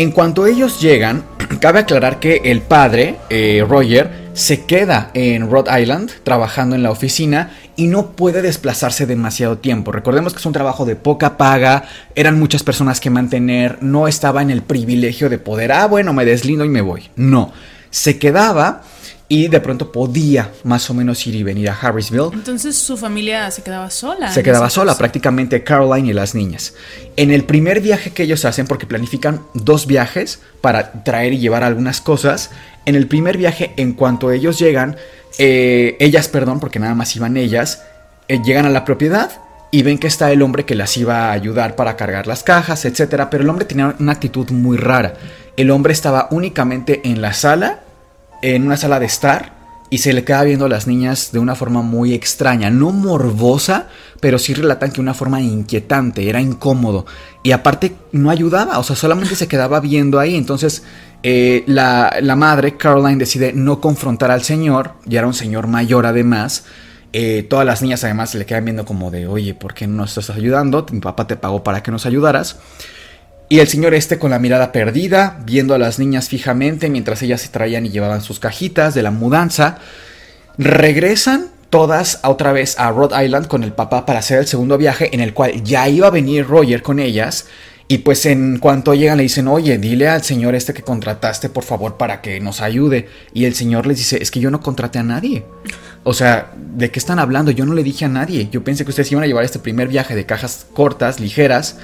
En 0.00 0.12
cuanto 0.12 0.46
ellos 0.46 0.80
llegan, 0.80 1.24
cabe 1.60 1.80
aclarar 1.80 2.20
que 2.20 2.40
el 2.44 2.62
padre, 2.62 3.16
eh, 3.28 3.62
Roger, 3.68 4.30
se 4.32 4.64
queda 4.64 5.10
en 5.12 5.50
Rhode 5.50 5.78
Island 5.78 6.10
trabajando 6.22 6.74
en 6.74 6.82
la 6.82 6.90
oficina 6.90 7.50
y 7.76 7.86
no 7.86 8.12
puede 8.12 8.40
desplazarse 8.40 9.04
demasiado 9.04 9.58
tiempo. 9.58 9.92
Recordemos 9.92 10.32
que 10.32 10.38
es 10.38 10.46
un 10.46 10.54
trabajo 10.54 10.86
de 10.86 10.96
poca 10.96 11.36
paga, 11.36 11.84
eran 12.14 12.38
muchas 12.38 12.62
personas 12.62 12.98
que 12.98 13.10
mantener, 13.10 13.76
no 13.82 14.08
estaba 14.08 14.40
en 14.40 14.48
el 14.48 14.62
privilegio 14.62 15.28
de 15.28 15.36
poder, 15.36 15.70
ah, 15.70 15.86
bueno, 15.86 16.14
me 16.14 16.24
deslindo 16.24 16.64
y 16.64 16.70
me 16.70 16.80
voy. 16.80 17.10
No, 17.16 17.52
se 17.90 18.18
quedaba 18.18 18.80
y 19.32 19.46
de 19.46 19.60
pronto 19.60 19.92
podía 19.92 20.50
más 20.64 20.90
o 20.90 20.94
menos 20.94 21.24
ir 21.24 21.36
y 21.36 21.44
venir 21.44 21.70
a 21.70 21.72
Harrisville. 21.72 22.30
Entonces 22.32 22.76
su 22.76 22.96
familia 22.96 23.48
se 23.52 23.62
quedaba 23.62 23.88
sola. 23.88 24.32
Se 24.32 24.42
quedaba 24.42 24.68
sola, 24.68 24.98
prácticamente 24.98 25.62
Caroline 25.62 26.10
y 26.10 26.12
las 26.12 26.34
niñas. 26.34 26.74
En 27.16 27.30
el 27.30 27.44
primer 27.44 27.80
viaje 27.80 28.10
que 28.10 28.24
ellos 28.24 28.44
hacen, 28.44 28.66
porque 28.66 28.86
planifican 28.86 29.42
dos 29.54 29.86
viajes 29.86 30.40
para 30.60 31.04
traer 31.04 31.32
y 31.32 31.38
llevar 31.38 31.62
algunas 31.62 32.00
cosas, 32.00 32.50
en 32.86 32.96
el 32.96 33.06
primer 33.06 33.38
viaje, 33.38 33.72
en 33.76 33.92
cuanto 33.92 34.32
ellos 34.32 34.58
llegan, 34.58 34.96
eh, 35.38 35.96
ellas, 36.00 36.26
perdón, 36.26 36.58
porque 36.58 36.80
nada 36.80 36.96
más 36.96 37.14
iban 37.14 37.36
ellas, 37.36 37.84
eh, 38.26 38.40
llegan 38.44 38.66
a 38.66 38.70
la 38.70 38.84
propiedad 38.84 39.30
y 39.70 39.84
ven 39.84 39.98
que 39.98 40.08
está 40.08 40.32
el 40.32 40.42
hombre 40.42 40.64
que 40.64 40.74
las 40.74 40.96
iba 40.96 41.28
a 41.28 41.32
ayudar 41.32 41.76
para 41.76 41.96
cargar 41.96 42.26
las 42.26 42.42
cajas, 42.42 42.84
etc. 42.84 43.28
Pero 43.30 43.44
el 43.44 43.48
hombre 43.48 43.64
tenía 43.64 43.94
una 43.96 44.10
actitud 44.10 44.50
muy 44.50 44.76
rara. 44.76 45.14
El 45.56 45.70
hombre 45.70 45.92
estaba 45.92 46.26
únicamente 46.32 47.02
en 47.04 47.22
la 47.22 47.32
sala 47.32 47.84
en 48.42 48.66
una 48.66 48.76
sala 48.76 49.00
de 49.00 49.06
estar 49.06 49.60
y 49.90 49.98
se 49.98 50.12
le 50.12 50.22
queda 50.22 50.44
viendo 50.44 50.66
a 50.66 50.68
las 50.68 50.86
niñas 50.86 51.32
de 51.32 51.40
una 51.40 51.56
forma 51.56 51.82
muy 51.82 52.14
extraña, 52.14 52.70
no 52.70 52.92
morbosa, 52.92 53.88
pero 54.20 54.38
sí 54.38 54.54
relatan 54.54 54.92
que 54.92 55.00
una 55.00 55.14
forma 55.14 55.40
inquietante, 55.40 56.28
era 56.28 56.40
incómodo. 56.40 57.06
Y 57.42 57.50
aparte 57.50 57.96
no 58.12 58.30
ayudaba, 58.30 58.78
o 58.78 58.84
sea, 58.84 58.94
solamente 58.94 59.34
se 59.34 59.48
quedaba 59.48 59.80
viendo 59.80 60.20
ahí, 60.20 60.36
entonces 60.36 60.84
eh, 61.24 61.64
la, 61.66 62.36
madre, 62.36 62.76
Caroline, 62.76 63.18
decide 63.18 63.52
no 63.52 63.80
confrontar 63.80 64.30
al 64.30 64.42
señor, 64.42 64.92
ya 65.06 65.18
era 65.18 65.26
un 65.26 65.34
señor 65.34 65.66
mayor 65.66 66.06
además, 66.06 66.64
eh, 67.12 67.44
todas 67.50 67.66
las 67.66 67.82
niñas 67.82 68.04
además 68.04 68.30
se 68.30 68.38
le 68.38 68.46
quedan 68.46 68.64
viendo 68.64 68.84
como 68.84 69.10
de, 69.10 69.26
oye, 69.26 69.54
¿por 69.54 69.74
qué 69.74 69.88
no 69.88 69.96
nos 69.96 70.16
estás 70.16 70.36
ayudando? 70.36 70.86
Mi 70.92 71.00
papá 71.00 71.26
te 71.26 71.34
pagó 71.34 71.64
para 71.64 71.82
que 71.82 71.90
nos 71.90 72.06
ayudaras. 72.06 72.58
Y 73.52 73.58
el 73.58 73.66
señor 73.66 73.94
este 73.94 74.16
con 74.20 74.30
la 74.30 74.38
mirada 74.38 74.70
perdida, 74.70 75.40
viendo 75.44 75.74
a 75.74 75.78
las 75.78 75.98
niñas 75.98 76.28
fijamente 76.28 76.88
mientras 76.88 77.20
ellas 77.22 77.40
se 77.40 77.48
traían 77.48 77.84
y 77.84 77.90
llevaban 77.90 78.22
sus 78.22 78.38
cajitas 78.38 78.94
de 78.94 79.02
la 79.02 79.10
mudanza. 79.10 79.78
Regresan 80.56 81.48
todas 81.68 82.20
otra 82.22 82.52
vez 82.52 82.78
a 82.78 82.92
Rhode 82.92 83.24
Island 83.24 83.48
con 83.48 83.64
el 83.64 83.72
papá 83.72 84.06
para 84.06 84.20
hacer 84.20 84.38
el 84.38 84.46
segundo 84.46 84.78
viaje 84.78 85.12
en 85.12 85.18
el 85.18 85.34
cual 85.34 85.64
ya 85.64 85.88
iba 85.88 86.06
a 86.06 86.10
venir 86.10 86.46
Roger 86.46 86.80
con 86.80 87.00
ellas. 87.00 87.48
Y 87.88 87.98
pues 87.98 88.24
en 88.24 88.58
cuanto 88.60 88.94
llegan 88.94 89.16
le 89.16 89.24
dicen, 89.24 89.48
oye, 89.48 89.78
dile 89.78 90.08
al 90.08 90.22
señor 90.22 90.54
este 90.54 90.72
que 90.72 90.82
contrataste 90.82 91.48
por 91.48 91.64
favor 91.64 91.96
para 91.96 92.20
que 92.20 92.38
nos 92.38 92.60
ayude. 92.60 93.08
Y 93.34 93.46
el 93.46 93.56
señor 93.56 93.84
les 93.84 93.96
dice, 93.96 94.22
es 94.22 94.30
que 94.30 94.38
yo 94.38 94.52
no 94.52 94.60
contraté 94.60 95.00
a 95.00 95.02
nadie. 95.02 95.42
O 96.04 96.14
sea, 96.14 96.52
¿de 96.56 96.92
qué 96.92 97.00
están 97.00 97.18
hablando? 97.18 97.50
Yo 97.50 97.66
no 97.66 97.74
le 97.74 97.82
dije 97.82 98.04
a 98.04 98.08
nadie. 98.08 98.48
Yo 98.52 98.62
pensé 98.62 98.84
que 98.84 98.90
ustedes 98.90 99.10
iban 99.10 99.24
a 99.24 99.26
llevar 99.26 99.44
este 99.44 99.58
primer 99.58 99.88
viaje 99.88 100.14
de 100.14 100.24
cajas 100.24 100.66
cortas, 100.72 101.18
ligeras, 101.18 101.78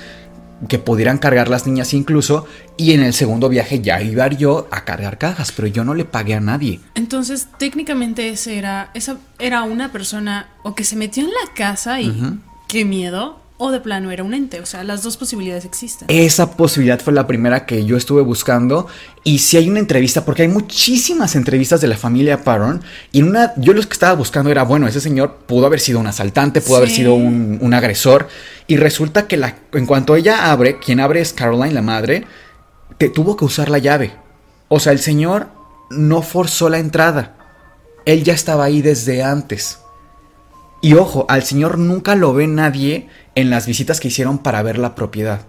que 0.69 0.79
pudieran 0.79 1.19
cargar 1.19 1.49
las 1.49 1.67
niñas 1.67 1.93
incluso, 1.95 2.47
y 2.77 2.93
en 2.93 3.03
el 3.03 3.13
segundo 3.13 3.49
viaje 3.49 3.81
ya 3.81 4.01
iba 4.01 4.27
yo 4.29 4.69
a 4.71 4.85
cargar 4.85 5.19
cajas, 5.19 5.53
pero 5.53 5.69
yo 5.69 5.85
no 5.85 5.95
le 5.95 6.05
pagué 6.05 6.35
a 6.35 6.41
nadie. 6.41 6.81
Entonces, 6.95 7.49
técnicamente 7.59 8.29
ese 8.31 8.59
era, 8.59 8.91
esa 8.95 9.19
era 9.39 9.63
una 9.63 9.93
persona 9.93 10.49
o 10.63 10.75
que 10.75 10.85
se 10.85 10.97
metió 10.97 11.25
en 11.25 11.31
la 11.31 11.55
casa 11.55 12.01
y 12.01 12.39
qué 12.69 12.85
miedo, 12.85 13.41
o 13.59 13.71
de 13.71 13.81
plano 13.81 14.11
era 14.11 14.23
un 14.23 14.35
ente. 14.35 14.61
O 14.61 14.67
sea, 14.67 14.85
las 14.85 15.03
dos 15.03 15.17
posibilidades 15.17 15.65
existen. 15.65 16.07
Esa 16.11 16.57
posibilidad 16.57 17.01
fue 17.01 17.13
la 17.13 17.27
primera 17.27 17.67
que 17.67 17.85
yo 17.85 17.97
estuve 17.97 18.23
buscando. 18.23 18.87
Y 19.25 19.39
si 19.39 19.57
hay 19.57 19.69
una 19.69 19.79
entrevista, 19.79 20.25
porque 20.25 20.43
hay 20.43 20.49
muchísimas 20.49 21.37
entrevistas 21.37 21.81
de 21.81 21.89
la 21.89 21.97
familia 21.97 22.45
Paron. 22.45 22.83
Y 23.13 23.21
en 23.21 23.29
una, 23.29 23.55
yo 23.57 23.73
los 23.73 23.87
que 23.87 23.95
estaba 23.95 24.15
buscando 24.15 24.51
era, 24.51 24.63
bueno, 24.65 24.87
ese 24.87 25.01
señor 25.01 25.39
pudo 25.47 25.67
haber 25.67 25.81
sido 25.81 25.99
un 26.01 26.07
asaltante, 26.07 26.61
pudo 26.61 26.77
haber 26.77 26.91
sido 26.91 27.15
un, 27.15 27.59
un, 27.61 27.75
agresor. 27.75 28.29
Y 28.67 28.77
resulta 28.77 29.27
que 29.27 29.37
la, 29.37 29.57
en 29.73 29.87
cuanto 29.87 30.17
ella 30.17 30.51
abre, 30.51 30.79
quien 30.79 31.01
abre 31.01 31.21
es 31.21 31.33
Caroline, 31.33 31.73
la 31.73 31.83
madre, 31.83 32.25
te 32.99 33.09
tuvo 33.09 33.37
que 33.37 33.45
usar 33.45 33.71
la 33.71 33.79
llave. 33.79 34.13
O 34.69 34.81
sea, 34.81 34.93
el 34.93 34.99
señor 34.99 35.49
no 35.91 36.23
forzó 36.23 36.69
la 36.69 36.79
entrada. 36.79 37.37
Él 38.05 38.23
ya 38.23 38.35
estaba 38.35 38.65
ahí 38.65 38.83
desde 38.83 39.23
antes. 39.23 39.81
Y 40.81 40.95
ojo, 40.95 41.27
al 41.29 41.43
señor 41.43 41.79
nunca 41.79 42.15
lo 42.15 42.33
ve 42.35 42.47
nadie 42.47 43.09
en 43.35 43.51
las 43.51 43.67
visitas 43.67 44.01
que 44.01 44.09
hicieron 44.09 44.39
para 44.39 44.63
ver 44.63 44.79
la 44.79 44.95
propiedad. 44.95 45.43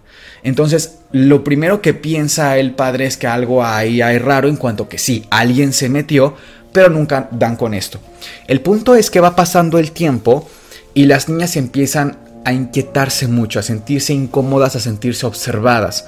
Entonces, 0.43 0.99
lo 1.11 1.43
primero 1.43 1.81
que 1.81 1.93
piensa 1.93 2.57
el 2.57 2.73
padre 2.73 3.05
es 3.05 3.17
que 3.17 3.27
algo 3.27 3.63
ahí 3.63 4.01
hay 4.01 4.17
raro 4.17 4.47
en 4.47 4.55
cuanto 4.55 4.89
que 4.89 4.97
sí, 4.97 5.25
alguien 5.29 5.73
se 5.73 5.89
metió, 5.89 6.35
pero 6.71 6.89
nunca 6.89 7.27
dan 7.31 7.55
con 7.55 7.73
esto. 7.73 7.99
El 8.47 8.61
punto 8.61 8.95
es 8.95 9.09
que 9.09 9.19
va 9.19 9.35
pasando 9.35 9.79
el 9.79 9.91
tiempo 9.91 10.47
y 10.93 11.05
las 11.05 11.29
niñas 11.29 11.55
empiezan 11.55 12.17
a 12.45 12.53
inquietarse 12.53 13.27
mucho, 13.27 13.59
a 13.59 13.63
sentirse 13.63 14.13
incómodas, 14.13 14.75
a 14.75 14.79
sentirse 14.79 15.25
observadas. 15.25 16.05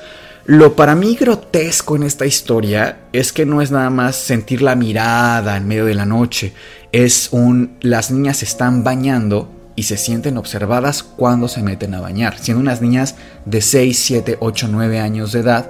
Lo 0.49 0.75
para 0.75 0.95
mí 0.95 1.13
grotesco 1.15 1.95
en 1.95 2.01
esta 2.01 2.25
historia 2.25 3.01
es 3.13 3.31
que 3.31 3.45
no 3.45 3.61
es 3.61 3.69
nada 3.69 3.91
más 3.91 4.15
sentir 4.15 4.63
la 4.63 4.73
mirada 4.73 5.55
en 5.55 5.67
medio 5.67 5.85
de 5.85 5.93
la 5.93 6.07
noche, 6.07 6.53
es 6.91 7.29
un 7.31 7.77
las 7.81 8.09
niñas 8.09 8.41
están 8.41 8.83
bañando 8.83 9.47
y 9.75 9.83
se 9.83 9.95
sienten 9.95 10.37
observadas 10.37 11.03
cuando 11.03 11.47
se 11.47 11.61
meten 11.61 11.93
a 11.93 12.01
bañar. 12.01 12.39
Siendo 12.39 12.61
unas 12.61 12.81
niñas 12.81 13.13
de 13.45 13.61
6, 13.61 13.95
7, 13.95 14.37
8, 14.39 14.69
9 14.71 14.99
años 14.99 15.33
de 15.33 15.41
edad, 15.41 15.69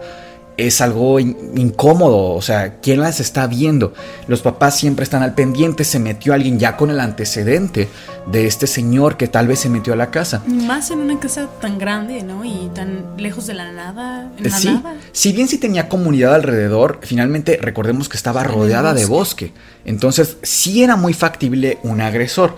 es 0.68 0.82
algo 0.82 1.20
incómodo, 1.20 2.34
o 2.34 2.42
sea, 2.42 2.75
¿quién 2.82 3.00
las 3.00 3.20
está 3.20 3.48
viendo? 3.48 3.94
Los 4.28 4.42
papás 4.42 4.78
siempre 4.78 5.04
están 5.04 5.24
al 5.24 5.34
pendiente, 5.34 5.84
se 5.84 6.00
metió 6.00 6.34
alguien 6.34 6.60
ya 6.60 6.75
con 6.75 6.89
el 6.89 7.00
antecedente 7.00 7.88
de 8.32 8.48
este 8.48 8.68
señor 8.68 9.18
que 9.18 9.28
tal 9.28 9.48
vez 9.48 9.60
se 9.60 9.70
metió 9.70 9.94
a 9.94 9.96
la 9.96 10.12
casa. 10.12 10.44
Más 10.46 10.92
en 10.92 11.00
una 11.00 11.20
casa 11.20 11.48
tan 11.62 11.78
grande, 11.78 12.24
¿no? 12.24 12.44
Y 12.46 12.70
tan 12.74 13.16
lejos 13.18 13.48
de 13.48 13.54
la 13.54 13.72
nada. 13.72 14.32
En 14.38 14.44
la 14.50 14.58
sí, 14.58 14.68
nada. 14.68 14.96
si 15.12 15.32
bien 15.32 15.48
sí 15.48 15.58
tenía 15.58 15.89
comunidad 15.89 16.36
alrededor, 16.36 17.00
finalmente 17.01 17.58
recordemos 17.62 18.10
que 18.10 18.18
estaba 18.18 18.44
rodeada 18.44 18.94
de 18.94 19.06
bosque. 19.06 19.54
Entonces 19.86 20.38
sí 20.44 20.84
era 20.84 20.96
muy 20.96 21.13
factible 21.13 21.80
un 21.84 22.01
agresor. 22.01 22.56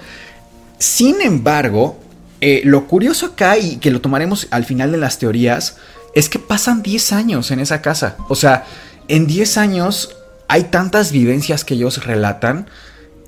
Sin 0.77 1.21
embargo, 1.21 1.97
eh, 2.41 2.61
lo 2.65 2.87
curioso 2.87 3.27
acá, 3.27 3.59
y 3.59 3.77
que 3.77 3.91
lo 3.91 4.01
tomaremos 4.01 4.47
al 4.49 4.65
final 4.65 4.91
de 4.91 4.97
las 4.97 5.19
teorías, 5.19 5.77
es 6.13 6.29
que 6.29 6.39
pasan 6.39 6.83
10 6.83 7.13
años 7.13 7.51
en 7.51 7.59
esa 7.59 7.81
casa. 7.81 8.17
O 8.29 8.35
sea, 8.35 8.65
en 9.07 9.27
10 9.27 9.57
años 9.57 10.15
hay 10.47 10.65
tantas 10.65 11.11
vivencias 11.11 11.63
que 11.63 11.75
ellos 11.75 12.05
relatan, 12.05 12.67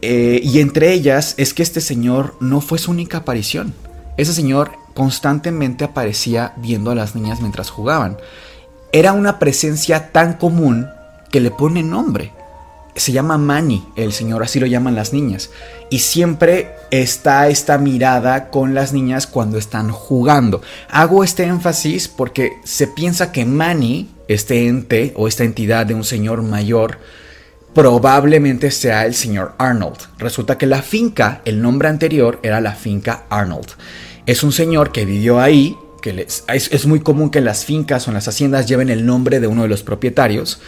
eh, 0.02 0.42
y 0.44 0.60
entre 0.60 0.92
ellas 0.92 1.36
es 1.38 1.54
que 1.54 1.64
este 1.64 1.80
señor 1.80 2.36
no 2.42 2.60
fue 2.60 2.78
su 2.78 2.92
única 2.92 3.20
aparición. 3.20 3.74
Ese 4.18 4.34
señor 4.34 4.72
constantemente 4.94 5.86
aparecía 5.86 6.54
viendo 6.58 6.92
a 6.92 6.96
las 6.96 7.16
niñas 7.16 7.40
mientras 7.40 7.70
jugaban. 7.70 8.18
Era 8.92 9.14
una 9.14 9.40
presencia 9.40 10.12
tan 10.12 10.34
común 10.34 10.88
que 11.32 11.40
le 11.40 11.52
pone 11.52 11.84
nombre 11.84 12.32
se 12.96 13.12
llama 13.12 13.38
Manny, 13.38 13.84
el 13.96 14.14
señor, 14.14 14.44
así 14.44 14.60
lo 14.60 14.68
llaman 14.68 14.96
las 14.96 15.14
niñas. 15.14 15.50
Y 15.90 16.00
siempre 16.00 16.72
está 16.92 17.48
esta 17.48 17.78
mirada 17.78 18.50
con 18.50 18.74
las 18.74 18.94
niñas 18.94 19.28
cuando 19.28 19.58
están 19.58 19.92
jugando. 19.92 20.62
Hago 20.90 21.24
este 21.24 21.44
énfasis 21.44 22.08
porque 22.08 22.54
se 22.64 22.88
piensa 22.88 23.32
que 23.32 23.46
Manny, 23.46 24.10
este 24.28 24.68
ente 24.68 25.14
o 25.16 25.28
esta 25.28 25.44
entidad 25.44 25.86
de 25.86 25.96
un 25.96 26.04
señor 26.04 26.44
mayor, 26.44 27.00
probablemente 27.74 28.70
sea 28.70 29.06
el 29.06 29.16
señor 29.16 29.56
Arnold. 29.58 29.98
Resulta 30.20 30.58
que 30.58 30.68
la 30.68 30.82
finca, 30.82 31.42
el 31.46 31.62
nombre 31.62 31.90
anterior 31.90 32.40
era 32.44 32.62
la 32.62 32.74
finca 32.74 33.24
Arnold. 33.30 33.70
Es 34.26 34.44
un 34.44 34.52
señor 34.52 34.92
que 34.92 35.06
vivió 35.06 35.40
ahí, 35.40 35.76
que 36.02 36.28
es 36.28 36.86
muy 36.86 37.00
común 37.00 37.30
que 37.30 37.42
las 37.42 37.66
fincas 37.66 38.08
o 38.08 38.12
en 38.12 38.16
las 38.16 38.28
haciendas 38.28 38.68
lleven 38.68 38.90
el 38.90 39.06
nombre 39.06 39.40
de 39.40 39.48
uno 39.48 39.64
de 39.64 39.70
los 39.70 39.84
propietarios 39.84 40.60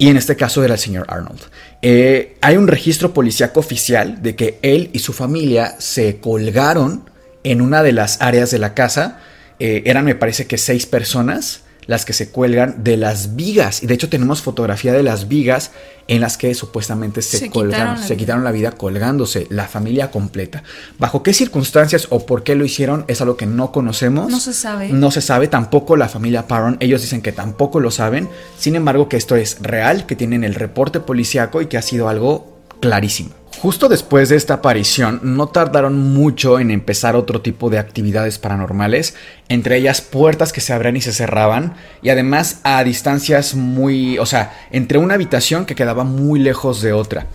y 0.00 0.08
en 0.08 0.16
este 0.16 0.34
caso 0.34 0.64
era 0.64 0.74
el 0.74 0.80
señor 0.80 1.04
Arnold. 1.08 1.40
Eh, 1.82 2.36
hay 2.40 2.56
un 2.56 2.68
registro 2.68 3.14
policíaco 3.14 3.60
oficial 3.60 4.22
de 4.22 4.36
que 4.36 4.58
él 4.62 4.90
y 4.92 4.98
su 4.98 5.12
familia 5.12 5.76
se 5.78 6.18
colgaron 6.18 7.08
en 7.42 7.62
una 7.62 7.82
de 7.82 7.92
las 7.92 8.20
áreas 8.20 8.50
de 8.50 8.58
la 8.58 8.74
casa. 8.74 9.20
Eh, 9.58 9.82
eran, 9.86 10.04
me 10.04 10.14
parece 10.14 10.46
que 10.46 10.58
seis 10.58 10.86
personas 10.86 11.62
las 11.90 12.04
que 12.04 12.12
se 12.12 12.28
cuelgan 12.28 12.84
de 12.84 12.96
las 12.96 13.34
vigas. 13.34 13.82
Y 13.82 13.88
de 13.88 13.94
hecho 13.94 14.08
tenemos 14.08 14.42
fotografía 14.42 14.92
de 14.92 15.02
las 15.02 15.26
vigas 15.26 15.72
en 16.06 16.20
las 16.20 16.36
que 16.36 16.54
supuestamente 16.54 17.20
se, 17.20 17.38
Se 17.38 17.50
colgaron, 17.50 17.94
quitaron 17.94 18.08
se 18.08 18.16
quitaron 18.16 18.44
la 18.44 18.52
vida 18.52 18.70
colgándose, 18.70 19.48
la 19.50 19.66
familia 19.66 20.12
completa. 20.12 20.62
¿Bajo 21.00 21.24
qué 21.24 21.34
circunstancias 21.34 22.06
o 22.10 22.26
por 22.26 22.44
qué 22.44 22.54
lo 22.54 22.64
hicieron? 22.64 23.04
Es 23.08 23.20
algo 23.20 23.36
que 23.36 23.46
no 23.46 23.72
conocemos. 23.72 24.30
No 24.30 24.38
se 24.38 24.52
sabe. 24.52 24.90
No 24.90 25.10
se 25.10 25.20
sabe 25.20 25.48
tampoco 25.48 25.96
la 25.96 26.08
familia 26.08 26.46
Parron. 26.46 26.76
Ellos 26.78 27.02
dicen 27.02 27.22
que 27.22 27.32
tampoco 27.32 27.80
lo 27.80 27.90
saben. 27.90 28.28
Sin 28.56 28.76
embargo, 28.76 29.08
que 29.08 29.16
esto 29.16 29.34
es 29.34 29.56
real, 29.60 30.06
que 30.06 30.14
tienen 30.14 30.44
el 30.44 30.54
reporte 30.54 31.00
policiaco 31.00 31.60
y 31.60 31.66
que 31.66 31.76
ha 31.76 31.82
sido 31.82 32.08
algo 32.08 32.60
clarísimo. 32.78 33.39
Justo 33.60 33.90
después 33.90 34.30
de 34.30 34.36
esta 34.36 34.54
aparición, 34.54 35.20
no 35.22 35.48
tardaron 35.48 36.14
mucho 36.14 36.58
en 36.58 36.70
empezar 36.70 37.14
otro 37.14 37.42
tipo 37.42 37.68
de 37.68 37.78
actividades 37.78 38.38
paranormales, 38.38 39.14
entre 39.50 39.76
ellas 39.76 40.00
puertas 40.00 40.54
que 40.54 40.62
se 40.62 40.72
abrían 40.72 40.96
y 40.96 41.02
se 41.02 41.12
cerraban, 41.12 41.74
y 42.00 42.08
además 42.08 42.60
a 42.62 42.82
distancias 42.84 43.54
muy, 43.54 44.18
o 44.18 44.24
sea, 44.24 44.58
entre 44.70 44.96
una 44.96 45.12
habitación 45.12 45.66
que 45.66 45.74
quedaba 45.74 46.04
muy 46.04 46.40
lejos 46.40 46.80
de 46.80 46.94
otra. 46.94 47.26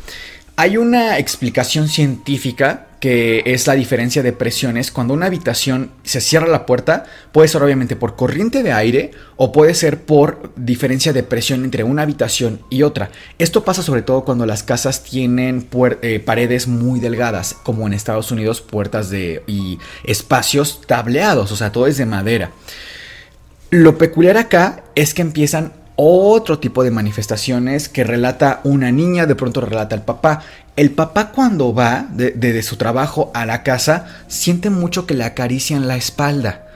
Hay 0.56 0.78
una 0.78 1.20
explicación 1.20 1.90
científica 1.90 2.88
que 3.06 3.44
es 3.46 3.68
la 3.68 3.76
diferencia 3.76 4.24
de 4.24 4.34
presiones. 4.34 4.90
Cuando 4.90 5.14
una 5.14 5.28
habitación 5.28 5.92
se 6.02 6.22
cierra 6.22 6.48
la 6.48 6.66
puerta, 6.66 7.06
puede 7.32 7.48
ser 7.48 7.62
obviamente 7.62 7.96
por 7.96 8.16
corriente 8.16 8.64
de 8.64 8.72
aire 8.72 9.12
o 9.36 9.52
puede 9.52 9.76
ser 9.76 10.02
por 10.02 10.52
diferencia 10.56 11.14
de 11.14 11.22
presión 11.22 11.64
entre 11.66 11.84
una 11.84 12.02
habitación 12.02 12.62
y 12.72 12.82
otra. 12.82 13.12
Esto 13.38 13.64
pasa 13.64 13.84
sobre 13.84 14.02
todo 14.02 14.26
cuando 14.26 14.48
las 14.48 14.64
casas 14.64 15.04
tienen 15.04 15.68
eh, 16.02 16.20
paredes 16.20 16.68
muy 16.68 17.00
delgadas, 17.00 17.56
como 17.62 17.86
en 17.86 17.94
Estados 17.94 18.32
Unidos, 18.32 18.62
puertas 18.62 19.12
de 19.12 19.44
y 19.46 19.78
espacios 20.04 20.82
tableados, 20.88 21.52
o 21.52 21.56
sea, 21.56 21.72
todo 21.72 21.86
es 21.86 21.98
de 21.98 22.08
madera. 22.08 22.54
Lo 23.70 24.00
peculiar 24.00 24.38
acá 24.38 24.84
es 24.96 25.14
que 25.14 25.22
empiezan 25.22 25.74
otro 25.96 26.60
tipo 26.60 26.84
de 26.84 26.92
manifestaciones 26.92 27.88
que 27.90 28.04
relata 28.04 28.60
una 28.64 28.92
niña, 28.92 29.26
de 29.26 29.36
pronto 29.36 29.62
relata 29.62 29.96
el 29.96 30.02
papá. 30.02 30.42
El 30.76 30.92
papá 30.92 31.32
cuando 31.32 31.74
va 31.74 32.08
de, 32.12 32.32
de- 32.32 32.62
su 32.64 32.76
trabajo 32.76 33.32
a 33.34 33.46
la 33.46 33.64
casa 33.64 34.06
siente 34.28 34.70
mucho 34.70 35.06
que 35.06 35.14
le 35.14 35.24
acarician 35.24 35.88
la 35.88 35.96
espalda. 35.96 36.68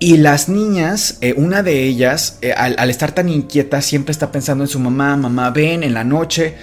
Y 0.00 0.16
las 0.16 0.48
niñas, 0.48 1.18
eh, 1.20 1.34
una 1.36 1.62
de 1.62 1.84
ellas, 1.84 2.38
eh, 2.40 2.52
al, 2.52 2.74
al 2.78 2.90
estar 2.90 3.12
tan 3.12 3.28
inquieta, 3.28 3.82
siempre 3.82 4.12
está 4.12 4.32
pensando 4.32 4.64
en 4.64 4.68
su 4.68 4.80
mamá, 4.80 5.16
mamá, 5.16 5.50
ven 5.50 5.82
en 5.82 5.94
la 5.94 6.04
noche. 6.04 6.54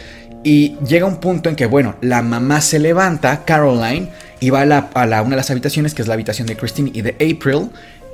Y 0.43 0.75
llega 0.85 1.05
un 1.05 1.17
punto 1.17 1.47
en 1.49 1.55
que, 1.55 1.65
bueno, 1.67 1.95
la 2.01 2.21
mamá 2.21 2.61
se 2.61 2.79
levanta, 2.79 3.45
Caroline, 3.45 4.09
y 4.39 4.49
va 4.49 4.61
a, 4.61 4.65
la- 4.65 4.89
a 4.93 5.05
la- 5.05 5.21
una 5.21 5.31
de 5.31 5.35
las 5.37 5.51
habitaciones, 5.51 5.93
que 5.93 6.01
es 6.01 6.07
la 6.07 6.15
habitación 6.15 6.47
de 6.47 6.57
Christine 6.57 6.91
y 6.93 7.01
de 7.01 7.11
April, 7.11 7.69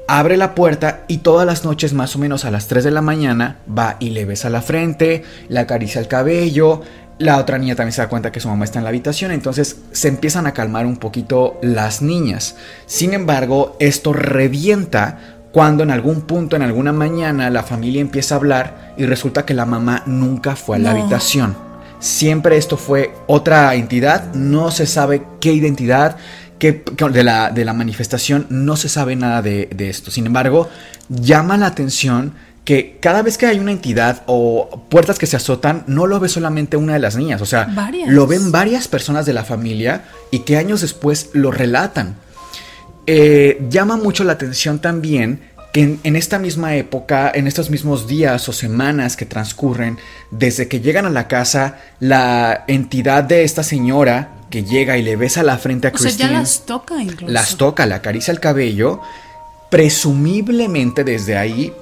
abre 0.08 0.38
la 0.38 0.56
puerta 0.56 1.04
y 1.08 1.20
todas 1.20 1.46
las 1.46 1.64
noches, 1.64 1.94
más 1.94 2.16
o 2.16 2.20
menos 2.20 2.46
a 2.46 2.52
las 2.52 2.68
3 2.68 2.84
de 2.84 2.92
la 2.92 3.02
mañana, 3.02 3.58
va 3.68 3.96
y 4.00 4.10
le 4.10 4.26
besa 4.26 4.50
la 4.50 4.62
frente, 4.62 5.24
le 5.50 5.60
acaricia 5.60 6.02
el 6.02 6.08
cabello. 6.08 6.82
La 7.20 7.38
otra 7.38 7.58
niña 7.58 7.76
también 7.76 7.94
se 7.94 8.02
da 8.02 8.10
cuenta 8.10 8.32
que 8.32 8.40
su 8.40 8.50
mamá 8.50 8.66
está 8.66 8.80
en 8.80 8.84
la 8.84 8.90
habitación, 8.90 9.32
entonces 9.32 9.78
se 9.92 10.08
empiezan 10.08 10.48
a 10.48 10.54
calmar 10.54 10.86
un 10.86 10.98
poquito 10.98 11.60
las 11.62 12.02
niñas. 12.02 12.56
Sin 12.86 13.14
embargo, 13.14 13.78
esto 13.80 14.14
revienta 14.14 15.20
cuando 15.52 15.84
en 15.84 15.92
algún 15.92 16.22
punto, 16.22 16.56
en 16.56 16.64
alguna 16.64 16.92
mañana, 16.92 17.52
la 17.52 17.62
familia 17.62 18.02
empieza 18.02 18.34
a 18.34 18.38
hablar 18.40 18.94
y 18.98 19.06
resulta 19.06 19.46
que 19.46 19.54
la 19.54 19.68
mamá 19.68 20.02
nunca 20.08 20.56
fue 20.56 20.78
a 20.78 20.80
la 20.80 20.94
No. 20.94 21.02
habitación. 21.02 21.56
Siempre 22.00 22.58
esto 22.58 22.76
fue 22.76 23.14
otra 23.28 23.74
entidad, 23.76 24.34
no 24.34 24.72
se 24.72 24.88
sabe 24.88 25.24
qué 25.40 25.54
identidad, 25.54 26.18
qué, 26.64 26.82
de, 27.12 27.24
la, 27.26 27.50
de 27.50 27.66
la 27.66 27.74
manifestación, 27.74 28.48
no 28.50 28.78
se 28.78 28.88
sabe 28.88 29.18
nada 29.18 29.42
de, 29.42 29.68
de 29.76 29.90
esto. 29.90 30.12
Sin 30.12 30.26
embargo, 30.26 30.70
llama 31.10 31.58
la 31.58 31.66
atención 31.66 32.36
que 32.64 33.00
cada 33.02 33.22
vez 33.22 33.38
que 33.38 33.48
hay 33.48 33.60
una 33.60 33.74
entidad 33.74 34.24
o 34.28 34.86
puertas 34.90 35.20
que 35.20 35.26
se 35.26 35.36
azotan, 35.36 35.84
no 35.88 36.08
lo 36.08 36.22
ve 36.22 36.30
solamente 36.30 36.78
una 36.78 36.94
de 36.94 37.00
las 37.00 37.18
niñas, 37.18 37.42
o 37.42 37.46
sea, 37.46 37.66
Varias. 37.76 38.08
lo 38.08 38.28
ven 38.28 38.54
varias 38.54 38.88
personas 38.88 39.26
de 39.26 39.34
la 39.34 39.44
familia 39.44 40.06
y 40.32 40.40
que 40.40 40.56
años 40.56 40.80
después 40.80 41.32
lo 41.34 41.52
relatan. 41.52 42.16
Eh, 43.08 43.62
llama 43.70 43.98
mucho 43.98 44.24
la 44.24 44.32
atención 44.32 44.80
también 44.80 45.42
que 45.74 45.82
en, 45.82 46.00
en 46.04 46.16
esta 46.16 46.40
misma 46.40 46.76
época, 46.78 47.30
en 47.36 47.48
estos 47.48 47.70
mismos 47.70 48.08
días 48.08 48.48
o 48.48 48.54
semanas 48.54 49.18
que 49.18 49.26
transcurren, 49.26 49.98
desde 50.32 50.70
que 50.70 50.80
llegan 50.80 51.06
a 51.06 51.10
la 51.10 51.28
casa, 51.28 51.80
la 52.00 52.64
entidad 52.68 53.26
de 53.26 53.44
esta 53.44 53.64
señora 53.64 54.30
que 54.54 54.64
llega 54.64 55.00
y 55.00 55.02
le 55.02 55.16
besa 55.16 55.42
la 55.42 55.58
frente 55.58 55.88
a 55.88 55.90
O 55.90 55.98
sea, 55.98 56.12
Christine, 56.12 56.30
ya 56.30 56.38
las 56.38 56.68
toca 56.68 57.02
incluso. 57.02 57.34
las 57.34 57.58
toca, 57.58 57.88
le 57.88 57.96
acaricia 57.96 58.32
el 58.32 58.40
cabello, 58.40 59.02
presumiblemente 59.72 61.04
desde 61.04 61.38
ahí 61.38 61.74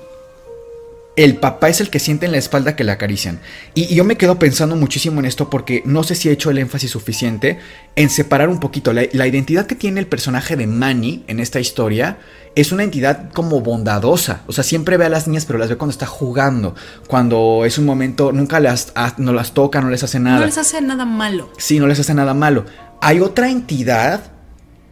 el 1.16 1.38
papá 1.38 1.70
es 1.70 1.82
el 1.82 1.90
que 1.90 2.00
siente 2.00 2.26
en 2.26 2.32
la 2.32 2.38
espalda 2.38 2.76
que 2.76 2.84
le 2.84 2.92
acarician. 2.92 3.40
Y, 3.74 3.84
y 3.92 3.96
yo 3.96 4.04
me 4.04 4.18
quedo 4.18 4.40
pensando 4.40 4.76
muchísimo 4.76 5.20
en 5.20 5.26
esto 5.26 5.50
porque 5.50 5.84
no 5.86 6.04
sé 6.04 6.16
si 6.16 6.30
he 6.30 6.32
hecho 6.32 6.50
el 6.50 6.58
énfasis 6.58 6.92
suficiente 6.92 7.60
en 7.96 8.10
separar 8.10 8.50
un 8.50 8.60
poquito. 8.60 8.94
La, 8.94 9.04
la 9.12 9.28
identidad 9.28 9.66
que 9.66 9.76
tiene 9.76 10.00
el 10.00 10.08
personaje 10.08 10.56
de 10.56 10.68
Manny 10.68 11.24
en 11.28 11.40
esta 11.40 11.60
historia 11.60 12.18
es 12.56 12.72
una 12.72 12.84
entidad 12.84 13.30
como 13.34 13.62
bondadosa. 13.62 14.42
O 14.48 14.54
sea, 14.54 14.64
siempre 14.64 14.98
ve 14.98 15.06
a 15.06 15.10
las 15.10 15.28
niñas, 15.28 15.46
pero 15.46 15.60
las 15.60 15.70
ve 15.70 15.78
cuando 15.78 15.92
está 15.92 16.06
jugando. 16.06 16.76
Cuando 17.08 17.64
es 17.66 17.78
un 17.78 17.86
momento, 17.86 18.32
nunca 18.32 18.60
las, 18.60 18.92
ah, 18.96 19.14
no 19.18 19.34
las 19.34 19.54
toca, 19.54 19.82
no 19.82 19.90
les 19.90 20.04
hace 20.04 20.20
nada. 20.20 20.40
No 20.40 20.46
les 20.46 20.58
hace 20.58 20.82
nada 20.82 21.06
malo. 21.06 21.52
Sí, 21.58 21.80
no 21.80 21.88
les 21.88 22.00
hace 22.00 22.14
nada 22.14 22.34
malo. 22.34 22.66
Hay 23.02 23.20
otra 23.20 23.50
entidad 23.50 24.32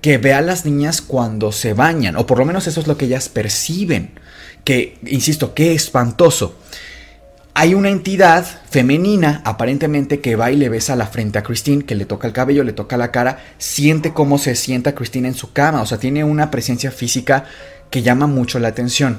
que 0.02 0.18
ve 0.18 0.34
a 0.34 0.42
las 0.42 0.66
niñas 0.66 1.02
cuando 1.02 1.52
se 1.52 1.74
bañan, 1.74 2.16
o 2.16 2.26
por 2.26 2.40
lo 2.40 2.46
menos 2.46 2.68
eso 2.68 2.80
es 2.80 2.88
lo 2.88 2.98
que 2.98 3.06
ellas 3.06 3.28
perciben. 3.30 4.19
Que, 4.70 5.00
insisto, 5.08 5.56
qué 5.56 5.74
espantoso. 5.74 6.54
Hay 7.56 7.74
una 7.74 7.90
entidad 7.90 8.46
femenina, 8.70 9.42
aparentemente, 9.44 10.20
que 10.20 10.36
va 10.36 10.52
y 10.52 10.58
le 10.58 10.70
besa 10.70 10.96
la 10.96 11.08
frente 11.08 11.40
a 11.40 11.42
Christine, 11.42 11.86
que 11.86 11.96
le 11.96 12.06
toca 12.06 12.28
el 12.28 12.34
cabello, 12.34 12.64
le 12.64 12.74
toca 12.74 12.96
la 12.96 13.10
cara, 13.10 13.40
siente 13.58 14.14
cómo 14.14 14.38
se 14.38 14.54
sienta 14.54 14.94
Christine 14.94 15.30
en 15.30 15.34
su 15.34 15.54
cama, 15.54 15.82
o 15.82 15.88
sea, 15.88 15.98
tiene 15.98 16.24
una 16.24 16.52
presencia 16.52 16.92
física 16.92 17.46
que 17.90 18.04
llama 18.04 18.28
mucho 18.28 18.60
la 18.60 18.68
atención. 18.68 19.18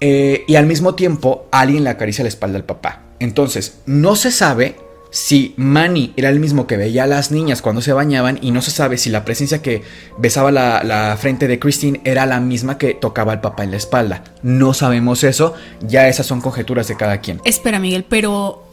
Eh, 0.00 0.42
y 0.48 0.56
al 0.56 0.66
mismo 0.66 0.96
tiempo, 0.96 1.46
alguien 1.52 1.84
le 1.84 1.90
acaricia 1.90 2.24
la 2.24 2.30
espalda 2.30 2.58
al 2.58 2.64
papá. 2.64 3.02
Entonces, 3.20 3.78
no 3.86 4.16
se 4.16 4.32
sabe 4.32 4.74
si 5.14 5.54
Manny 5.56 6.12
era 6.16 6.28
el 6.28 6.40
mismo 6.40 6.66
que 6.66 6.76
veía 6.76 7.04
a 7.04 7.06
las 7.06 7.30
niñas 7.30 7.62
cuando 7.62 7.80
se 7.80 7.92
bañaban 7.92 8.40
y 8.42 8.50
no 8.50 8.60
se 8.62 8.72
sabe 8.72 8.98
si 8.98 9.10
la 9.10 9.24
presencia 9.24 9.62
que 9.62 9.84
besaba 10.18 10.50
la, 10.50 10.82
la 10.82 11.16
frente 11.16 11.46
de 11.46 11.60
Christine 11.60 12.00
era 12.02 12.26
la 12.26 12.40
misma 12.40 12.78
que 12.78 12.94
tocaba 12.94 13.30
al 13.30 13.40
papá 13.40 13.62
en 13.62 13.70
la 13.70 13.76
espalda. 13.76 14.24
No 14.42 14.74
sabemos 14.74 15.22
eso, 15.22 15.54
ya 15.82 16.08
esas 16.08 16.26
son 16.26 16.40
conjeturas 16.40 16.88
de 16.88 16.96
cada 16.96 17.20
quien. 17.20 17.40
Espera, 17.44 17.78
Miguel, 17.78 18.04
pero 18.08 18.64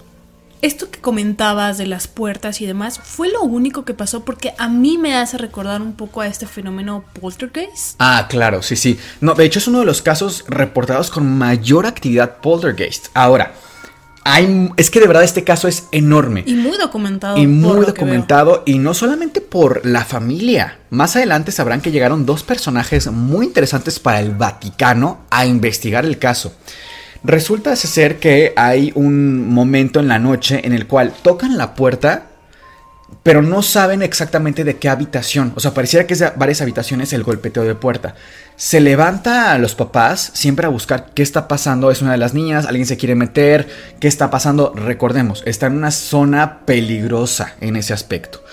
esto 0.63 0.89
que 0.89 0.99
comentabas 0.99 1.77
de 1.77 1.85
las 1.85 2.07
puertas 2.07 2.59
y 2.59 2.65
demás, 2.65 2.99
¿fue 3.03 3.29
lo 3.29 3.43
único 3.43 3.85
que 3.85 3.93
pasó? 3.93 4.25
Porque 4.25 4.55
a 4.57 4.67
mí 4.67 4.97
me 4.97 5.15
hace 5.15 5.37
recordar 5.37 5.83
un 5.83 5.93
poco 5.93 6.21
a 6.21 6.27
este 6.27 6.47
fenómeno 6.47 7.05
poltergeist. 7.19 7.97
Ah, 7.99 8.25
claro, 8.27 8.63
sí, 8.63 8.75
sí. 8.75 8.99
No, 9.19 9.35
de 9.35 9.45
hecho 9.45 9.59
es 9.59 9.67
uno 9.67 9.81
de 9.81 9.85
los 9.85 10.01
casos 10.01 10.43
reportados 10.47 11.11
con 11.11 11.37
mayor 11.37 11.85
actividad 11.85 12.37
poltergeist. 12.37 13.09
Ahora, 13.13 13.53
hay, 14.23 14.69
es 14.77 14.89
que 14.89 14.99
de 14.99 15.07
verdad 15.07 15.23
este 15.23 15.43
caso 15.43 15.67
es 15.67 15.87
enorme. 15.91 16.43
Y 16.45 16.53
muy 16.53 16.77
documentado. 16.77 17.37
Y 17.37 17.47
muy 17.47 17.85
documentado, 17.85 18.63
y 18.65 18.77
no 18.77 18.93
solamente 18.93 19.41
por 19.41 19.85
la 19.85 20.05
familia. 20.05 20.79
Más 20.89 21.15
adelante 21.15 21.51
sabrán 21.51 21.81
que 21.81 21.91
llegaron 21.91 22.25
dos 22.25 22.43
personajes 22.43 23.11
muy 23.11 23.47
interesantes 23.47 23.99
para 23.99 24.19
el 24.19 24.31
Vaticano 24.31 25.21
a 25.29 25.45
investigar 25.45 26.05
el 26.05 26.19
caso. 26.19 26.53
Resulta 27.23 27.75
ser 27.75 28.19
que 28.19 28.53
hay 28.55 28.91
un 28.95 29.47
momento 29.47 29.99
en 29.99 30.07
la 30.07 30.17
noche 30.17 30.61
en 30.63 30.73
el 30.73 30.87
cual 30.87 31.13
tocan 31.21 31.57
la 31.57 31.75
puerta, 31.75 32.30
pero 33.23 33.41
no 33.41 33.61
saben 33.61 34.01
exactamente 34.01 34.63
de 34.63 34.77
qué 34.77 34.89
habitación. 34.89 35.53
O 35.55 35.59
sea, 35.59 35.73
pareciera 35.73 36.07
que 36.07 36.13
es 36.13 36.19
de 36.19 36.31
varias 36.35 36.61
habitaciones 36.61 37.13
el 37.13 37.23
golpeteo 37.23 37.63
de 37.63 37.75
puerta. 37.75 38.15
Se 38.55 38.79
levanta 38.79 39.53
a 39.53 39.57
los 39.59 39.75
papás 39.75 40.31
siempre 40.33 40.65
a 40.65 40.69
buscar 40.69 41.11
qué 41.13 41.21
está 41.21 41.47
pasando. 41.47 41.91
Es 41.91 42.01
una 42.01 42.13
de 42.13 42.17
las 42.17 42.33
niñas, 42.33 42.65
alguien 42.65 42.87
se 42.87 42.97
quiere 42.97 43.15
meter, 43.15 43.67
qué 43.99 44.07
está 44.07 44.31
pasando. 44.31 44.73
Recordemos, 44.75 45.43
está 45.45 45.67
en 45.67 45.77
una 45.77 45.91
zona 45.91 46.65
peligrosa 46.65 47.53
en 47.61 47.75
ese 47.75 47.93
aspecto. 47.93 48.43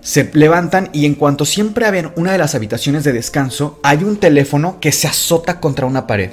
Se 0.00 0.30
levantan 0.32 0.88
y 0.92 1.04
en 1.04 1.14
cuanto 1.14 1.44
siempre 1.44 1.84
abren 1.84 2.12
una 2.16 2.32
de 2.32 2.38
las 2.38 2.54
habitaciones 2.54 3.04
de 3.04 3.12
descanso, 3.12 3.80
hay 3.82 4.04
un 4.04 4.18
teléfono 4.18 4.78
que 4.80 4.92
se 4.92 5.08
azota 5.08 5.60
contra 5.60 5.86
una 5.86 6.06
pared. 6.06 6.30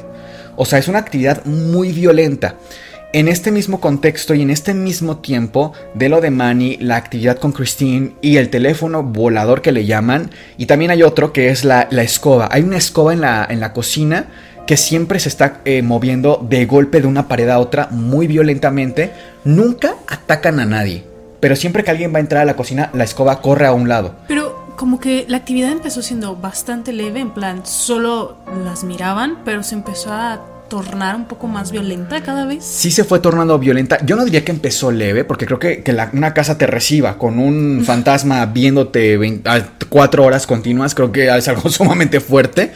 O 0.55 0.65
sea, 0.65 0.79
es 0.79 0.87
una 0.87 0.99
actividad 0.99 1.43
muy 1.45 1.91
violenta. 1.91 2.55
En 3.15 3.27
este 3.27 3.51
mismo 3.51 3.79
contexto 3.79 4.33
y 4.33 4.41
en 4.41 4.49
este 4.49 4.73
mismo 4.73 5.17
tiempo 5.17 5.73
de 5.93 6.09
lo 6.09 6.19
de 6.19 6.31
Manny, 6.31 6.77
la 6.77 6.95
actividad 6.95 7.37
con 7.37 7.51
Christine 7.51 8.15
y 8.21 8.37
el 8.37 8.49
teléfono 8.49 9.03
volador 9.03 9.61
que 9.61 9.71
le 9.71 9.85
llaman, 9.85 10.31
y 10.57 10.65
también 10.65 10.89
hay 10.89 11.03
otro 11.03 11.31
que 11.31 11.49
es 11.49 11.63
la, 11.63 11.81
escoba. 11.91 12.49
Hay 12.51 12.63
una 12.63 12.77
escoba 12.77 13.13
en 13.13 13.21
la, 13.21 13.45
en 13.47 13.59
la 13.59 13.71
cocina 13.71 14.29
que 14.65 14.77
siempre 14.77 15.19
se 15.19 15.29
está 15.29 15.61
eh, 15.63 15.83
moviendo 15.83 16.43
de 16.49 16.65
golpe 16.65 17.01
de 17.01 17.07
una 17.07 17.27
pared 17.27 17.49
a 17.49 17.59
otra 17.59 17.87
muy 17.91 18.25
violentamente. 18.25 19.11
Nunca 19.43 19.93
atacan 20.07 20.59
a 20.59 20.65
nadie, 20.65 21.03
pero 21.39 21.55
siempre 21.55 21.83
que 21.83 21.91
alguien 21.91 22.11
va 22.15 22.17
a 22.17 22.21
entrar 22.21 22.41
a 22.41 22.45
la 22.45 22.55
cocina, 22.55 22.89
la 22.95 23.03
escoba 23.03 23.41
corre 23.41 23.67
a 23.67 23.73
un 23.73 23.87
lado. 23.87 24.15
Pero 24.27 24.73
como 24.75 24.99
que 24.99 25.25
la 25.27 25.37
actividad 25.37 25.71
empezó 25.71 26.01
siendo 26.01 26.35
bastante 26.35 26.91
leve, 26.91 27.19
en 27.19 27.29
plan, 27.29 27.63
solo 27.63 28.37
las 28.65 28.83
miraban, 28.83 29.43
pero 29.45 29.61
se 29.61 29.75
empezó 29.75 30.11
a 30.11 30.52
tornar 30.81 31.15
un 31.15 31.25
poco 31.25 31.47
más 31.47 31.71
violenta 31.71 32.23
cada 32.23 32.45
vez. 32.47 32.65
sí 32.65 32.89
se 32.89 33.03
fue 33.03 33.19
tornando 33.19 33.59
violenta. 33.59 34.03
Yo 34.03 34.15
no 34.15 34.25
diría 34.25 34.43
que 34.43 34.51
empezó 34.51 34.91
leve, 34.91 35.23
porque 35.23 35.45
creo 35.45 35.59
que, 35.59 35.83
que 35.83 35.93
la- 35.93 36.09
una 36.13 36.33
casa 36.33 36.57
te 36.57 36.65
reciba 36.65 37.19
con 37.19 37.37
un 37.37 37.83
fantasma 37.85 38.43
viéndote 38.47 39.15
20 39.17 39.47
a 39.47 39.69
cuatro 39.87 40.23
horas 40.25 40.47
continuas, 40.47 40.95
creo 40.95 41.11
que 41.11 41.27
es 41.37 41.47
algo 41.47 41.69
sumamente 41.69 42.19
fuerte. 42.19 42.71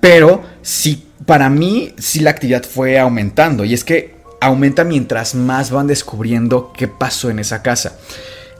Pero 0.00 0.44
sí, 0.62 1.06
para 1.26 1.50
mí, 1.50 1.92
sí 1.98 2.20
la 2.20 2.30
actividad 2.30 2.62
fue 2.62 3.00
aumentando. 3.00 3.64
Y 3.64 3.74
es 3.74 3.82
que 3.82 4.14
aumenta 4.40 4.84
mientras 4.84 5.34
más 5.34 5.72
van 5.72 5.88
descubriendo 5.88 6.72
qué 6.76 6.86
pasó 6.86 7.30
en 7.30 7.40
esa 7.40 7.62
casa. 7.62 7.98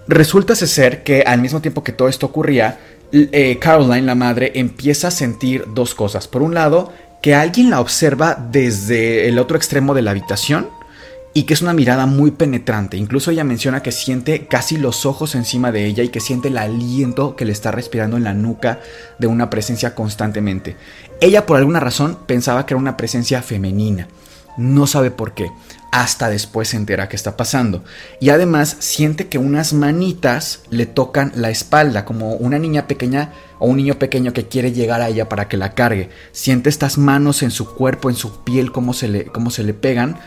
Resulta 0.09 0.57
ser 0.57 1.05
que 1.05 1.22
al 1.22 1.40
mismo 1.40 1.61
tiempo 1.61 1.85
que 1.85 1.92
todo 1.92 2.09
esto 2.09 2.26
ocurría, 2.26 2.81
eh, 3.12 3.57
Caroline, 3.61 4.03
la 4.03 4.16
madre, 4.16 4.50
empieza 4.57 5.09
a 5.09 5.11
sentir 5.12 5.64
dos 5.74 5.94
cosas. 5.94 6.26
Por 6.26 6.42
un 6.42 6.55
lado, 6.55 6.92
que 7.23 7.35
alguien 7.35 7.71
la 7.71 7.81
observa 7.81 8.35
desde 8.51 9.29
el 9.29 9.39
otro 9.39 9.57
extremo 9.57 9.95
de 9.95 10.03
la 10.03 10.11
habitación 10.13 10.69
y 11.33 11.45
que 11.45 11.55
es 11.55 11.63
una 11.63 11.75
mirada 11.75 12.07
muy 12.07 12.33
penetrante. 12.33 12.97
Incluso 12.97 13.31
ella 13.31 13.45
menciona 13.45 13.83
que 13.83 13.93
siente 13.93 14.47
casi 14.47 14.77
los 14.77 15.07
ojos 15.07 15.35
encima 15.35 15.71
de 15.71 15.87
ella 15.87 16.03
y 16.03 16.09
que 16.09 16.21
siente 16.21 16.49
el 16.49 16.59
aliento 16.59 17.37
que 17.37 17.45
le 17.45 17.53
está 17.53 17.71
respirando 17.71 18.17
en 18.17 18.25
la 18.25 18.35
nuca 18.35 18.81
de 19.19 19.27
una 19.27 19.49
presencia 19.49 19.95
constantemente. 19.95 20.77
Ella 21.21 21.47
por 21.47 21.59
alguna 21.59 21.79
razón 21.79 22.19
pensaba 22.27 22.67
que 22.67 22.75
era 22.75 22.81
una 22.81 22.97
presencia 22.97 23.43
femenina. 23.43 24.09
No 24.57 24.87
sabe 24.87 25.11
por 25.11 25.35
qué. 25.35 25.51
Hasta 25.93 26.29
después 26.29 26.69
se 26.69 26.77
entera 26.77 27.09
que 27.09 27.17
está 27.17 27.37
pasando. 27.37 27.85
Y 28.21 28.31
además 28.31 28.77
siente 28.79 29.29
que 29.29 29.39
unas 29.39 29.73
manitas 29.73 30.61
le 30.71 30.87
tocan 30.87 31.33
la 31.35 31.51
espalda, 31.51 32.05
como 32.05 32.35
una 32.35 32.59
niña 32.59 32.87
pequeña 32.87 33.33
o 33.59 33.67
un 33.67 33.77
niño 33.77 33.99
pequeño 33.99 34.33
que 34.33 34.47
quiere 34.47 34.73
llegar 34.73 35.01
a 35.01 35.09
ella 35.09 35.29
para 35.29 35.49
que 35.49 35.57
la 35.57 35.75
cargue. 35.75 36.11
Siente 36.33 36.69
estas 36.69 36.99
manos 36.99 37.43
en 37.43 37.51
su 37.51 37.75
cuerpo, 37.75 38.09
en 38.09 38.17
su 38.17 38.45
piel, 38.45 38.71
cómo 38.73 38.95
se 38.95 39.09
le, 39.09 39.25
cómo 39.27 39.51
se 39.51 39.65
le 39.65 39.75
pegan. 39.75 40.19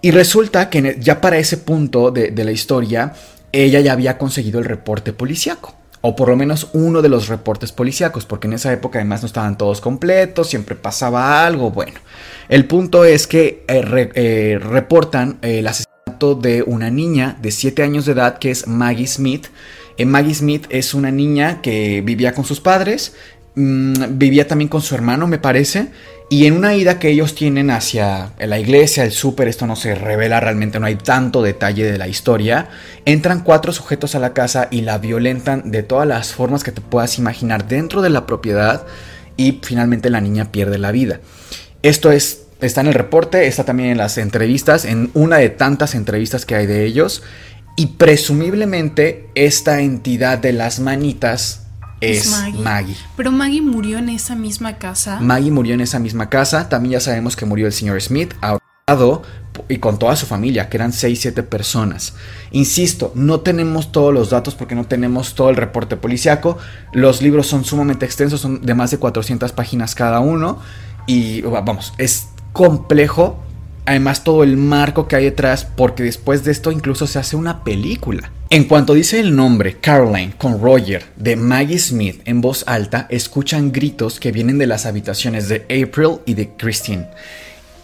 Y 0.00 0.10
resulta 0.10 0.70
que 0.70 0.96
ya 1.00 1.20
para 1.20 1.38
ese 1.38 1.56
punto 1.56 2.10
de, 2.10 2.30
de 2.30 2.44
la 2.44 2.52
historia, 2.52 3.14
ella 3.52 3.80
ya 3.80 3.92
había 3.92 4.18
conseguido 4.18 4.58
el 4.58 4.64
reporte 4.64 5.12
policíaco. 5.12 5.77
O 6.08 6.16
por 6.16 6.30
lo 6.30 6.36
menos 6.36 6.70
uno 6.72 7.02
de 7.02 7.10
los 7.10 7.28
reportes 7.28 7.70
policíacos, 7.70 8.24
porque 8.24 8.46
en 8.46 8.54
esa 8.54 8.72
época 8.72 8.98
además 8.98 9.20
no 9.20 9.26
estaban 9.26 9.58
todos 9.58 9.82
completos, 9.82 10.48
siempre 10.48 10.74
pasaba 10.74 11.46
algo. 11.46 11.70
Bueno, 11.70 12.00
el 12.48 12.64
punto 12.64 13.04
es 13.04 13.26
que 13.26 13.62
eh, 13.68 14.10
eh, 14.14 14.58
reportan 14.58 15.36
eh, 15.42 15.58
el 15.58 15.66
asesinato 15.66 16.34
de 16.34 16.62
una 16.62 16.88
niña 16.88 17.36
de 17.42 17.50
7 17.50 17.82
años 17.82 18.06
de 18.06 18.12
edad 18.12 18.38
que 18.38 18.50
es 18.50 18.66
Maggie 18.66 19.06
Smith. 19.06 19.48
Eh, 19.98 20.06
Maggie 20.06 20.34
Smith 20.34 20.64
es 20.70 20.94
una 20.94 21.10
niña 21.10 21.60
que 21.60 22.00
vivía 22.00 22.32
con 22.32 22.46
sus 22.46 22.62
padres, 22.62 23.14
mm, 23.54 24.16
vivía 24.16 24.48
también 24.48 24.70
con 24.70 24.80
su 24.80 24.94
hermano, 24.94 25.26
me 25.26 25.36
parece. 25.36 25.88
Y 26.30 26.44
en 26.44 26.52
una 26.52 26.74
ida 26.74 26.98
que 26.98 27.08
ellos 27.08 27.34
tienen 27.34 27.70
hacia 27.70 28.32
la 28.38 28.58
iglesia, 28.58 29.04
el 29.04 29.12
súper, 29.12 29.48
esto 29.48 29.66
no 29.66 29.76
se 29.76 29.94
revela 29.94 30.40
realmente, 30.40 30.78
no 30.78 30.84
hay 30.84 30.96
tanto 30.96 31.42
detalle 31.42 31.90
de 31.90 31.96
la 31.96 32.06
historia, 32.06 32.68
entran 33.06 33.42
cuatro 33.42 33.72
sujetos 33.72 34.14
a 34.14 34.18
la 34.18 34.34
casa 34.34 34.68
y 34.70 34.82
la 34.82 34.98
violentan 34.98 35.70
de 35.70 35.82
todas 35.82 36.06
las 36.06 36.34
formas 36.34 36.64
que 36.64 36.72
te 36.72 36.82
puedas 36.82 37.18
imaginar 37.18 37.66
dentro 37.66 38.02
de 38.02 38.10
la 38.10 38.26
propiedad 38.26 38.84
y 39.38 39.60
finalmente 39.62 40.10
la 40.10 40.20
niña 40.20 40.52
pierde 40.52 40.76
la 40.76 40.92
vida. 40.92 41.20
Esto 41.82 42.12
es, 42.12 42.42
está 42.60 42.82
en 42.82 42.88
el 42.88 42.94
reporte, 42.94 43.46
está 43.46 43.64
también 43.64 43.88
en 43.88 43.98
las 43.98 44.18
entrevistas, 44.18 44.84
en 44.84 45.10
una 45.14 45.38
de 45.38 45.48
tantas 45.48 45.94
entrevistas 45.94 46.44
que 46.44 46.56
hay 46.56 46.66
de 46.66 46.84
ellos. 46.84 47.22
Y 47.76 47.86
presumiblemente 47.86 49.28
esta 49.34 49.80
entidad 49.80 50.38
de 50.38 50.52
las 50.52 50.80
manitas 50.80 51.67
es, 52.00 52.30
Maggie. 52.62 52.96
Pero 53.16 53.32
Maggie 53.32 53.62
murió 53.62 53.98
en 53.98 54.08
esa 54.08 54.34
misma 54.34 54.78
casa. 54.78 55.18
Maggie 55.20 55.50
murió 55.50 55.74
en 55.74 55.80
esa 55.80 55.98
misma 55.98 56.28
casa. 56.28 56.68
También 56.68 56.92
ya 56.92 57.00
sabemos 57.00 57.36
que 57.36 57.44
murió 57.44 57.66
el 57.66 57.72
señor 57.72 58.00
Smith 58.00 58.34
ahorcado 58.40 59.22
y 59.68 59.78
con 59.78 59.98
toda 59.98 60.14
su 60.16 60.26
familia, 60.26 60.68
que 60.68 60.76
eran 60.76 60.92
6, 60.92 61.20
7 61.20 61.42
personas. 61.42 62.14
Insisto, 62.52 63.12
no 63.14 63.40
tenemos 63.40 63.92
todos 63.92 64.14
los 64.14 64.30
datos 64.30 64.54
porque 64.54 64.74
no 64.74 64.84
tenemos 64.86 65.34
todo 65.34 65.50
el 65.50 65.56
reporte 65.56 65.96
policiaco. 65.96 66.58
Los 66.92 67.20
libros 67.20 67.46
son 67.46 67.64
sumamente 67.64 68.06
extensos, 68.06 68.40
son 68.40 68.64
de 68.64 68.74
más 68.74 68.90
de 68.90 68.98
400 68.98 69.52
páginas 69.52 69.94
cada 69.94 70.20
uno. 70.20 70.60
Y 71.06 71.42
vamos, 71.42 71.92
es 71.98 72.28
complejo. 72.52 73.42
Además, 73.88 74.22
todo 74.22 74.42
el 74.42 74.58
marco 74.58 75.08
que 75.08 75.16
hay 75.16 75.24
detrás, 75.24 75.64
porque 75.64 76.02
después 76.02 76.44
de 76.44 76.52
esto 76.52 76.70
incluso 76.70 77.06
se 77.06 77.18
hace 77.18 77.36
una 77.36 77.64
película. 77.64 78.30
En 78.50 78.64
cuanto 78.64 78.92
dice 78.92 79.18
el 79.18 79.34
nombre 79.34 79.78
Caroline 79.80 80.34
con 80.36 80.60
Roger 80.60 81.04
de 81.16 81.36
Maggie 81.36 81.78
Smith 81.78 82.20
en 82.26 82.42
voz 82.42 82.64
alta, 82.66 83.06
escuchan 83.08 83.72
gritos 83.72 84.20
que 84.20 84.30
vienen 84.30 84.58
de 84.58 84.66
las 84.66 84.84
habitaciones 84.84 85.48
de 85.48 85.62
April 85.64 86.18
y 86.26 86.34
de 86.34 86.50
Christine. 86.50 87.06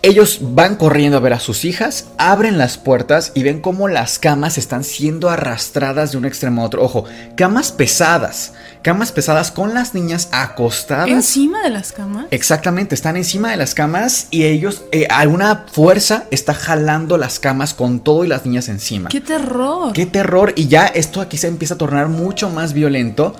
Ellos 0.04 0.40
van 0.42 0.76
corriendo 0.76 1.16
a 1.16 1.20
ver 1.20 1.32
a 1.32 1.40
sus 1.40 1.64
hijas, 1.64 2.08
abren 2.18 2.58
las 2.58 2.76
puertas 2.76 3.32
y 3.34 3.42
ven 3.42 3.62
cómo 3.62 3.88
las 3.88 4.18
camas 4.18 4.58
están 4.58 4.84
siendo 4.84 5.30
arrastradas 5.30 6.12
de 6.12 6.18
un 6.18 6.26
extremo 6.26 6.60
a 6.60 6.66
otro. 6.66 6.82
Ojo, 6.82 7.06
camas 7.36 7.72
pesadas, 7.72 8.52
camas 8.82 9.12
pesadas 9.12 9.50
con 9.50 9.72
las 9.72 9.94
niñas 9.94 10.28
acostadas. 10.30 11.08
¿Encima 11.08 11.62
de 11.62 11.70
las 11.70 11.92
camas? 11.92 12.26
Exactamente, 12.32 12.94
están 12.94 13.16
encima 13.16 13.50
de 13.50 13.56
las 13.56 13.72
camas 13.72 14.26
y 14.30 14.44
ellos, 14.44 14.82
eh, 14.92 15.06
alguna 15.08 15.64
fuerza 15.72 16.24
está 16.30 16.52
jalando 16.52 17.16
las 17.16 17.38
camas 17.38 17.72
con 17.72 18.00
todo 18.00 18.26
y 18.26 18.28
las 18.28 18.44
niñas 18.44 18.68
encima. 18.68 19.08
¡Qué 19.08 19.22
terror! 19.22 19.94
¡Qué 19.94 20.04
terror! 20.04 20.52
Y 20.54 20.68
ya 20.68 20.84
esto 20.84 21.22
aquí 21.22 21.38
se 21.38 21.48
empieza 21.48 21.74
a 21.74 21.78
tornar 21.78 22.08
mucho 22.08 22.50
más 22.50 22.74
violento 22.74 23.34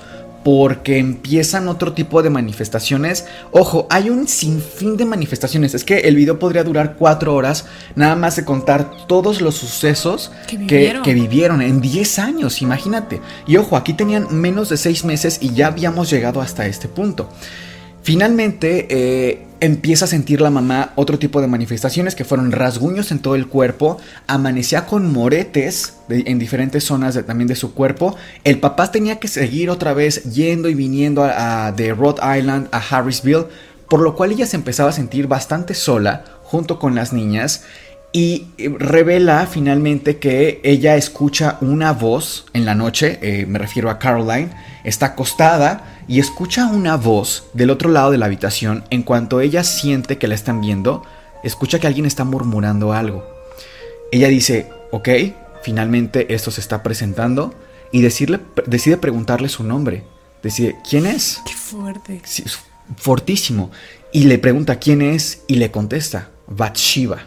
porque 0.45 0.99
empiezan 0.99 1.69
otro 1.69 1.95
tipo 1.95 2.23
de 2.23 2.31
manifestaciones. 2.31 3.25
Ojo, 3.51 3.87
hay 3.91 4.11
un 4.11 4.29
sinfín 4.29 4.97
de 4.97 5.07
manifestaciones. 5.07 5.75
Es 5.75 5.85
que 5.85 6.01
el 6.01 6.15
video 6.15 6.39
podría 6.39 6.63
durar 6.63 6.97
cuatro 6.99 7.35
horas, 7.35 7.65
nada 7.97 8.15
más 8.15 8.37
de 8.37 8.45
contar 8.45 8.91
todos 9.09 9.41
los 9.41 9.57
sucesos 9.57 10.31
que 10.47 11.15
vivieron, 11.15 11.63
en 11.63 11.81
10 11.81 12.19
años, 12.19 12.61
imagínate. 12.61 13.21
Y 13.47 13.57
ojo, 13.57 13.77
aquí 13.77 13.95
tenían 13.95 14.29
menos 14.31 14.69
de 14.69 14.77
seis 14.77 15.05
meses 15.05 15.39
y 15.41 15.55
ya 15.55 15.69
habíamos 15.69 16.11
llegado 16.11 16.43
hasta 16.43 16.67
este 16.67 16.89
punto. 16.89 17.31
Finalmente, 18.05 18.87
eh, 18.91 19.47
empieza 19.61 20.05
a 20.05 20.09
sentir 20.09 20.43
la 20.43 20.51
mamá 20.51 20.93
otro 20.95 21.19
tipo 21.19 21.41
de 21.41 21.47
manifestaciones 21.47 22.15
que 22.15 22.27
fueron 22.27 22.53
rasguños 22.53 23.11
en 23.11 23.19
todo 23.19 23.35
el 23.35 23.47
cuerpo, 23.47 23.97
amanecía 24.27 24.85
con 24.85 25.11
moretes 25.11 25.95
en 26.11 26.39
diferentes 26.39 26.85
zonas 26.85 27.19
también 27.27 27.49
de 27.49 27.57
su 27.57 27.73
cuerpo. 27.73 28.15
El 28.45 28.61
papá 28.61 28.93
tenía 28.93 29.19
que 29.19 29.27
seguir 29.27 29.71
otra 29.71 29.95
vez 29.95 30.23
yendo 30.25 30.69
y 30.69 30.75
viniendo 30.75 31.23
de 31.23 31.95
Rhode 31.95 32.39
Island 32.39 32.69
a 32.73 32.79
Harrisville, 32.79 33.47
por 33.89 34.01
lo 34.01 34.15
cual 34.15 34.33
ella 34.33 34.45
se 34.45 34.57
empezaba 34.57 34.91
a 34.91 34.93
sentir 34.93 35.27
bastante 35.27 35.73
sola 35.73 36.25
junto 36.43 36.79
con 36.79 36.95
las 36.95 37.15
niñas 37.15 37.65
y 38.13 38.49
revela 38.59 39.47
finalmente 39.47 40.19
que 40.19 40.61
ella 40.63 40.97
escucha 40.97 41.57
una 41.63 41.93
voz 41.93 42.45
en 42.53 42.67
la 42.67 42.75
noche, 42.75 43.19
eh, 43.23 43.47
me 43.47 43.59
refiero 43.59 43.89
a 43.89 43.99
Caroline, 43.99 44.51
está 44.85 45.07
acostada 45.07 46.03
y 46.07 46.21
escucha 46.21 46.67
una 46.67 46.97
voz 46.97 47.47
del 47.55 47.71
otro 47.71 47.91
lado 47.91 48.11
de 48.11 48.19
la 48.19 48.27
habitación. 48.27 48.85
En 48.91 49.03
cuanto 49.03 49.41
ella 49.41 49.65
siente 49.65 50.19
que 50.19 50.29
la 50.29 50.35
están 50.35 50.61
viendo, 50.61 51.03
escucha 51.43 51.79
que 51.79 51.87
alguien 51.87 52.07
está 52.07 52.25
murmurando 52.25 52.93
algo. 52.93 53.25
Ella 54.13 54.29
dice, 54.29 54.71
ok, 54.93 55.09
finalmente 55.63 56.33
esto 56.35 56.51
se 56.51 56.61
está 56.61 56.83
presentando 56.83 57.55
y 57.91 58.03
decirle, 58.03 58.41
decide 58.67 58.97
preguntarle 58.97 59.49
su 59.49 59.65
nombre. 59.65 60.05
Decide, 60.43 60.77
¿quién 60.89 61.07
es? 61.07 61.41
Qué 61.47 61.55
fuerte. 61.55 62.21
fortísimo. 62.97 63.71
Y 64.13 64.25
le 64.25 64.39
pregunta 64.39 64.79
quién 64.79 65.01
es 65.01 65.43
y 65.47 65.57
le 65.57 65.71
contesta, 65.71 66.29
Bathsheba. 66.47 67.23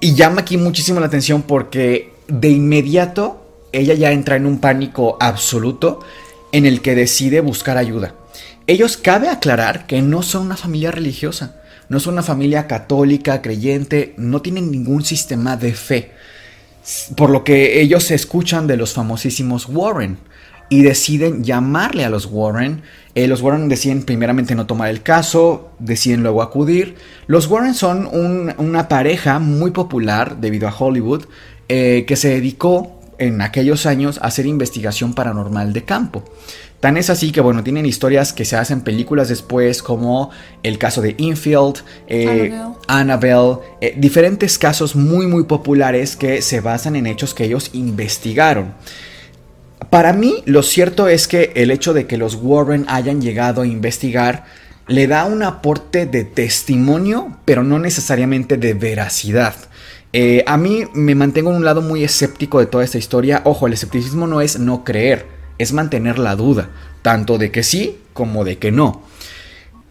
Y 0.00 0.14
llama 0.14 0.40
aquí 0.40 0.56
muchísimo 0.56 0.98
la 1.00 1.06
atención 1.06 1.42
porque 1.42 2.12
de 2.26 2.48
inmediato 2.48 3.42
ella 3.72 3.94
ya 3.94 4.12
entra 4.12 4.36
en 4.36 4.46
un 4.46 4.58
pánico 4.58 5.16
absoluto 5.20 6.00
en 6.52 6.66
el 6.66 6.82
que 6.82 6.94
decide 6.94 7.40
buscar 7.40 7.78
ayuda. 7.78 8.14
Ellos 8.66 8.96
cabe 8.96 9.28
aclarar 9.28 9.86
que 9.86 10.02
no 10.02 10.22
son 10.22 10.42
una 10.46 10.56
familia 10.56 10.92
religiosa, 10.92 11.56
no 11.88 11.98
son 11.98 12.14
una 12.14 12.22
familia 12.22 12.66
católica, 12.66 13.42
creyente, 13.42 14.14
no 14.16 14.40
tienen 14.40 14.70
ningún 14.70 15.04
sistema 15.04 15.56
de 15.56 15.74
fe. 15.74 16.12
Por 17.16 17.30
lo 17.30 17.44
que 17.44 17.80
ellos 17.80 18.04
se 18.04 18.14
escuchan 18.14 18.66
de 18.66 18.76
los 18.76 18.92
famosísimos 18.92 19.66
Warren 19.68 20.18
y 20.68 20.82
deciden 20.82 21.44
llamarle 21.44 22.04
a 22.04 22.10
los 22.10 22.26
Warren. 22.26 22.82
Eh, 23.14 23.28
los 23.28 23.42
Warren 23.42 23.68
deciden 23.68 24.04
primeramente 24.04 24.54
no 24.54 24.66
tomar 24.66 24.88
el 24.88 25.02
caso, 25.02 25.72
deciden 25.78 26.22
luego 26.22 26.42
acudir. 26.42 26.96
Los 27.26 27.46
Warren 27.46 27.74
son 27.74 28.08
una 28.56 28.88
pareja 28.88 29.38
muy 29.38 29.70
popular 29.70 30.38
debido 30.40 30.66
a 30.68 30.74
Hollywood 30.76 31.26
eh, 31.68 32.04
que 32.06 32.16
se 32.16 32.28
dedicó 32.28 33.01
en 33.22 33.40
aquellos 33.40 33.86
años 33.86 34.18
hacer 34.22 34.46
investigación 34.46 35.14
paranormal 35.14 35.72
de 35.72 35.84
campo. 35.84 36.24
Tan 36.80 36.96
es 36.96 37.10
así 37.10 37.30
que, 37.30 37.40
bueno, 37.40 37.62
tienen 37.62 37.86
historias 37.86 38.32
que 38.32 38.44
se 38.44 38.56
hacen 38.56 38.80
películas 38.80 39.28
después, 39.28 39.84
como 39.84 40.30
el 40.64 40.78
caso 40.78 41.00
de 41.00 41.14
Infield, 41.16 41.76
eh, 42.08 42.60
Annabelle, 42.88 43.58
eh, 43.80 43.94
diferentes 43.96 44.58
casos 44.58 44.96
muy, 44.96 45.28
muy 45.28 45.44
populares 45.44 46.16
que 46.16 46.42
se 46.42 46.60
basan 46.60 46.96
en 46.96 47.06
hechos 47.06 47.34
que 47.34 47.44
ellos 47.44 47.70
investigaron. 47.72 48.74
Para 49.90 50.12
mí, 50.12 50.42
lo 50.44 50.64
cierto 50.64 51.06
es 51.06 51.28
que 51.28 51.52
el 51.54 51.70
hecho 51.70 51.94
de 51.94 52.08
que 52.08 52.16
los 52.16 52.34
Warren 52.34 52.86
hayan 52.88 53.20
llegado 53.20 53.62
a 53.62 53.66
investigar 53.66 54.44
le 54.88 55.06
da 55.06 55.24
un 55.24 55.44
aporte 55.44 56.06
de 56.06 56.24
testimonio, 56.24 57.36
pero 57.44 57.62
no 57.62 57.78
necesariamente 57.78 58.56
de 58.56 58.74
veracidad. 58.74 59.54
Eh, 60.12 60.44
a 60.46 60.56
mí 60.56 60.84
me 60.92 61.14
mantengo 61.14 61.50
en 61.50 61.56
un 61.56 61.64
lado 61.64 61.80
muy 61.80 62.04
escéptico 62.04 62.60
de 62.60 62.66
toda 62.66 62.84
esta 62.84 62.98
historia. 62.98 63.40
Ojo, 63.44 63.66
el 63.66 63.72
escepticismo 63.72 64.26
no 64.26 64.40
es 64.40 64.58
no 64.58 64.84
creer, 64.84 65.26
es 65.58 65.72
mantener 65.72 66.18
la 66.18 66.36
duda, 66.36 66.70
tanto 67.02 67.38
de 67.38 67.50
que 67.50 67.62
sí 67.62 67.98
como 68.12 68.44
de 68.44 68.58
que 68.58 68.70
no. 68.70 69.02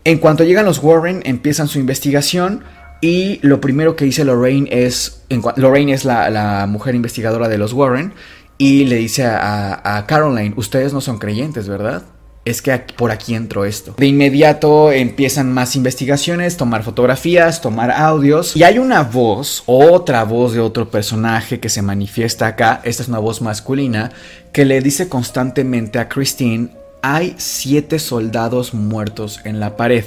En 0.03 0.19
cuanto 0.19 0.43
llegan 0.43 0.65
los 0.65 0.79
Warren, 0.79 1.21
empiezan 1.25 1.67
su 1.67 1.79
investigación 1.79 2.63
y 3.01 3.39
lo 3.41 3.61
primero 3.61 3.95
que 3.95 4.05
dice 4.05 4.25
Lorraine 4.25 4.67
es, 4.69 5.23
Lorraine 5.55 5.93
es 5.93 6.05
la, 6.05 6.65
mujer 6.69 6.93
investigadora 6.93 7.47
de 7.47 7.57
los 7.57 7.73
Warren, 7.73 8.13
y 8.59 8.85
le 8.85 8.97
dice 8.97 9.25
a 9.25 10.05
Caroline, 10.07 10.53
ustedes 10.55 10.93
no 10.93 11.01
son 11.01 11.17
creyentes, 11.17 11.67
¿verdad? 11.67 12.03
Es 12.43 12.61
que 12.61 12.77
por 12.97 13.11
aquí 13.11 13.35
entró 13.35 13.65
esto. 13.65 13.93
De 13.97 14.07
inmediato 14.07 14.91
empiezan 14.91 15.53
más 15.53 15.75
investigaciones, 15.75 16.57
tomar 16.57 16.83
fotografías, 16.83 17.61
tomar 17.61 17.91
audios 17.91 18.55
y 18.55 18.63
hay 18.63 18.79
una 18.79 19.03
voz, 19.03 19.63
otra 19.67 20.23
voz 20.23 20.53
de 20.53 20.59
otro 20.59 20.89
personaje 20.89 21.59
que 21.59 21.69
se 21.69 21.81
manifiesta 21.81 22.47
acá, 22.47 22.81
esta 22.83 23.03
es 23.03 23.09
una 23.09 23.19
voz 23.19 23.41
masculina, 23.41 24.11
que 24.51 24.65
le 24.65 24.81
dice 24.81 25.07
constantemente 25.07 25.99
a 25.99 26.09
Christine, 26.09 26.69
hay 27.03 27.35
siete 27.37 27.99
soldados 27.99 28.73
muertos 28.73 29.39
en 29.43 29.59
la 29.59 29.75
pared. 29.77 30.05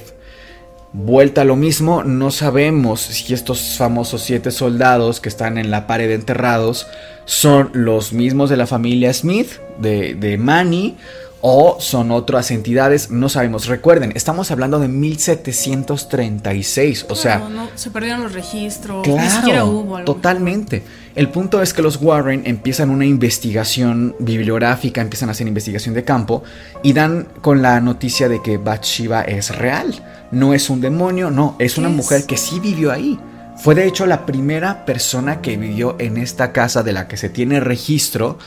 Vuelta 0.93 1.41
a 1.41 1.45
lo 1.45 1.57
mismo, 1.57 2.05
no 2.05 2.31
sabemos 2.31 3.01
si 3.01 3.35
estos 3.35 3.77
famosos 3.77 4.23
siete 4.23 4.53
soldados 4.53 5.21
que 5.21 5.29
están 5.29 5.59
en 5.59 5.73
la 5.73 5.89
pared 5.89 6.13
enterrados 6.13 6.87
son 7.25 7.71
los 7.73 8.13
mismos 8.13 8.49
de 8.49 8.57
la 8.57 8.69
familia 8.69 9.13
Smith, 9.13 9.55
de, 9.79 10.15
de 10.15 10.39
Manny, 10.39 10.97
o 11.47 11.77
son 11.79 12.11
otras 12.11 12.51
entidades, 12.51 13.11
no 13.11 13.29
sabemos. 13.29 13.67
Recuerden, 13.67 14.13
estamos 14.15 14.51
hablando 14.51 14.79
de 14.79 14.89
1736, 14.89 17.05
o 17.11 17.15
sea... 17.15 17.47
No, 17.51 17.69
se 17.75 17.91
perdieron 17.91 18.23
los 18.23 18.33
registros, 18.33 19.05
claro, 19.05 19.21
ni 19.21 19.29
siquiera 19.29 19.67
hubo 19.67 19.97
algo. 19.97 20.11
Totalmente. 20.11 20.83
El 21.15 21.29
punto 21.29 21.61
es 21.61 21.75
que 21.75 21.83
los 21.83 22.01
Warren 22.01 22.45
empiezan 22.47 22.89
una 22.89 23.05
investigación 23.05 24.17
bibliográfica, 24.21 25.03
empiezan 25.03 25.29
a 25.29 25.33
hacer 25.33 25.47
investigación 25.47 25.95
de 25.95 26.03
campo 26.03 26.45
y 26.83 26.95
dan 26.95 27.29
con 27.43 27.61
la 27.61 27.79
noticia 27.83 28.31
de 28.31 28.41
que 28.41 28.57
Bathsheba 28.57 29.21
es 29.21 29.55
real. 29.55 30.03
No 30.31 30.55
es 30.55 30.71
un 30.71 30.81
demonio, 30.81 31.31
no, 31.31 31.57
es 31.59 31.77
una 31.77 31.91
mujer 31.91 32.25
que 32.25 32.39
sí 32.39 32.59
vivió 32.59 32.91
ahí. 32.91 33.21
Fue 33.59 33.75
de 33.75 33.87
hecho 33.87 34.07
la 34.07 34.25
primera 34.25 34.87
persona 34.87 35.43
que 35.43 35.59
vivió 35.59 35.97
en 35.99 36.17
esta 36.17 36.53
casa 36.53 36.83
de 36.83 36.93
la 36.93 37.07
que 37.07 37.19
se 37.19 37.29
tiene 37.29 37.61
registro 37.61 38.39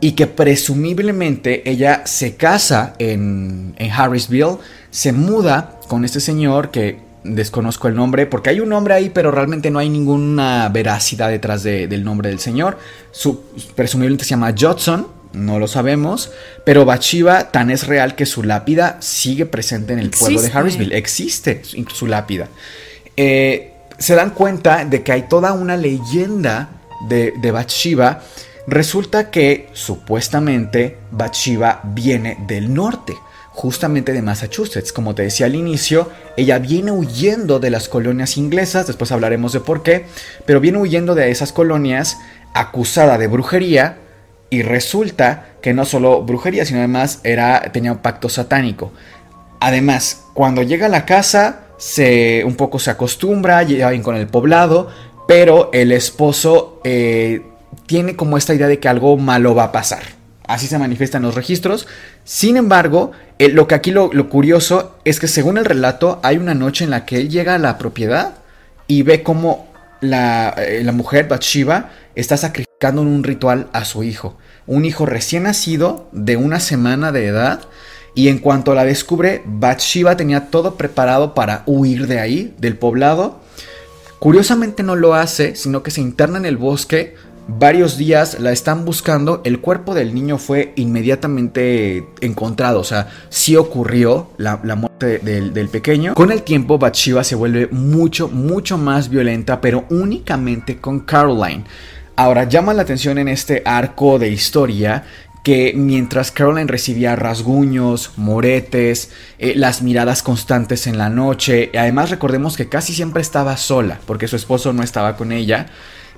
y 0.00 0.12
que 0.12 0.26
presumiblemente 0.26 1.68
ella 1.68 2.02
se 2.06 2.36
casa 2.36 2.94
en, 2.98 3.74
Harrisville, 3.92 4.58
se 4.90 5.12
muda 5.12 5.80
con 5.88 6.04
este 6.04 6.20
señor 6.20 6.70
que 6.70 7.00
desconozco 7.24 7.88
el 7.88 7.94
nombre, 7.94 8.26
porque 8.26 8.50
hay 8.50 8.60
un 8.60 8.68
nombre 8.68 8.94
ahí, 8.94 9.10
pero 9.10 9.30
realmente 9.30 9.70
no 9.70 9.78
hay 9.78 9.88
ninguna 9.88 10.68
veracidad 10.68 11.30
detrás 11.30 11.62
del 11.62 12.04
nombre 12.04 12.28
del 12.30 12.38
señor. 12.38 12.78
Su, 13.10 13.42
presumiblemente 13.74 14.24
se 14.24 14.30
llama 14.30 14.54
Judson, 14.58 15.08
no 15.32 15.58
lo 15.58 15.66
sabemos, 15.66 16.30
pero 16.64 16.84
Bathsheba 16.84 17.50
tan 17.50 17.70
es 17.70 17.86
real 17.86 18.14
que 18.14 18.24
su 18.24 18.42
lápida 18.42 18.96
sigue 19.00 19.46
presente 19.46 19.92
en 19.92 19.98
el 19.98 20.10
pueblo 20.10 20.40
de 20.40 20.50
Harrisville, 20.52 20.96
existe 20.96 21.62
su 21.64 22.06
lápida. 22.06 22.48
eh, 23.16 23.72
se 23.98 24.14
dan 24.14 24.30
cuenta 24.30 24.84
de 24.84 25.02
que 25.02 25.10
hay 25.10 25.22
toda 25.22 25.52
una 25.52 25.76
leyenda 25.76 26.68
de, 27.08 27.34
de 27.40 27.50
Bathsheba. 27.50 28.22
Resulta 28.68 29.30
que 29.30 29.70
supuestamente 29.72 30.98
Bathsheba 31.10 31.80
viene 31.84 32.36
del 32.46 32.74
norte 32.74 33.16
justamente 33.52 34.12
de 34.12 34.20
Massachusetts. 34.20 34.92
Como 34.92 35.14
te 35.14 35.22
decía 35.22 35.46
al 35.46 35.54
inicio, 35.54 36.10
ella 36.36 36.58
viene 36.58 36.92
huyendo 36.92 37.60
de 37.60 37.70
las 37.70 37.88
colonias 37.88 38.36
inglesas, 38.36 38.86
después 38.86 39.10
hablaremos 39.10 39.54
de 39.54 39.60
por 39.60 39.82
qué, 39.82 40.04
pero 40.44 40.60
viene 40.60 40.76
huyendo 40.76 41.14
de 41.14 41.30
esas 41.30 41.50
colonias 41.50 42.18
acusada 42.52 43.16
de 43.16 43.26
brujería 43.26 44.00
y 44.50 44.60
resulta 44.60 45.46
que 45.62 45.72
no 45.72 45.86
solo 45.86 46.22
brujería, 46.22 46.66
sino 46.66 46.80
además 46.80 47.20
era, 47.24 47.72
tenía 47.72 47.92
un 47.92 47.98
pacto 47.98 48.28
satánico. 48.28 48.92
Además, 49.60 50.24
cuando 50.34 50.62
llega 50.62 50.86
a 50.86 50.90
la 50.90 51.06
casa, 51.06 51.60
se, 51.78 52.44
un 52.44 52.54
poco 52.54 52.78
se 52.78 52.90
acostumbra, 52.90 53.62
llega 53.62 53.88
bien 53.88 54.02
con 54.02 54.14
el 54.14 54.26
poblado, 54.26 54.90
pero 55.26 55.70
el 55.72 55.90
esposo 55.90 56.82
eh, 56.84 57.40
tiene 57.88 58.16
como 58.16 58.36
esta 58.36 58.54
idea 58.54 58.68
de 58.68 58.78
que 58.78 58.86
algo 58.86 59.16
malo 59.16 59.54
va 59.54 59.64
a 59.64 59.72
pasar. 59.72 60.02
Así 60.46 60.66
se 60.66 60.78
manifiestan 60.78 61.22
los 61.22 61.34
registros. 61.34 61.88
Sin 62.22 62.56
embargo, 62.58 63.12
eh, 63.38 63.48
lo 63.48 63.66
que 63.66 63.74
aquí 63.74 63.90
lo, 63.90 64.10
curioso 64.28 64.98
es 65.04 65.18
que 65.18 65.26
según 65.26 65.56
el 65.58 65.64
relato 65.64 66.20
hay 66.22 66.36
una 66.36 66.54
noche 66.54 66.84
en 66.84 66.90
la 66.90 67.06
que 67.06 67.16
él 67.16 67.30
llega 67.30 67.54
a 67.54 67.58
la 67.58 67.78
propiedad 67.78 68.34
y 68.86 69.02
ve 69.02 69.22
cómo 69.22 69.72
la, 70.00 70.54
eh, 70.58 70.82
la 70.84 70.92
mujer 70.92 71.28
Bathsheba 71.28 71.90
está 72.14 72.36
sacrificando 72.36 73.02
en 73.02 73.08
un 73.08 73.24
ritual 73.24 73.68
a 73.72 73.86
su 73.86 74.04
hijo. 74.04 74.36
Un 74.66 74.84
hijo 74.84 75.06
recién 75.06 75.44
nacido 75.44 76.10
de 76.12 76.36
una 76.36 76.60
semana 76.60 77.10
de 77.10 77.26
edad. 77.26 77.60
Y 78.14 78.28
en 78.28 78.38
cuanto 78.38 78.74
la 78.74 78.84
descubre, 78.84 79.42
Bathsheba 79.46 80.16
tenía 80.16 80.50
todo 80.50 80.74
preparado 80.74 81.34
para 81.34 81.62
huir 81.64 82.06
de 82.06 82.20
ahí, 82.20 82.54
del 82.58 82.76
poblado. 82.76 83.40
Curiosamente 84.18 84.82
no 84.82 84.96
lo 84.96 85.14
hace, 85.14 85.54
sino 85.54 85.82
que 85.82 85.90
se 85.90 86.00
interna 86.00 86.38
en 86.38 86.46
el 86.46 86.56
bosque 86.56 87.14
Varios 87.50 87.96
días 87.96 88.40
la 88.40 88.52
están 88.52 88.84
buscando, 88.84 89.40
el 89.42 89.60
cuerpo 89.60 89.94
del 89.94 90.14
niño 90.14 90.36
fue 90.36 90.74
inmediatamente 90.76 92.06
encontrado, 92.20 92.80
o 92.80 92.84
sea, 92.84 93.08
sí 93.30 93.56
ocurrió 93.56 94.28
la, 94.36 94.58
muerte 94.58 95.18
del, 95.18 95.68
pequeño. 95.70 96.12
Con 96.12 96.30
el 96.30 96.42
tiempo, 96.42 96.76
Bathsheba 96.76 97.24
se 97.24 97.36
vuelve 97.36 97.68
mucho, 97.68 98.28
mucho 98.28 98.76
más 98.76 99.08
violenta, 99.08 99.62
pero 99.62 99.86
únicamente 99.88 100.76
con 100.76 101.00
Caroline. 101.00 101.64
Ahora, 102.16 102.44
llama 102.44 102.74
la 102.74 102.82
atención 102.82 103.16
en 103.16 103.28
este 103.28 103.62
arco 103.64 104.18
de 104.18 104.28
historia 104.28 105.04
que 105.42 105.72
mientras 105.74 106.30
Caroline 106.30 106.70
recibía 106.70 107.16
rasguños, 107.16 108.12
moretes, 108.18 109.10
eh, 109.38 109.54
las 109.56 109.80
miradas 109.80 110.22
constantes 110.22 110.86
en 110.86 110.98
la 110.98 111.08
noche, 111.08 111.70
además 111.72 112.10
recordemos 112.10 112.58
que 112.58 112.68
casi 112.68 112.92
siempre 112.92 113.22
estaba 113.22 113.56
sola, 113.56 114.00
porque 114.04 114.28
su 114.28 114.36
esposo 114.36 114.74
no 114.74 114.82
estaba 114.82 115.16
con 115.16 115.32
ella, 115.32 115.68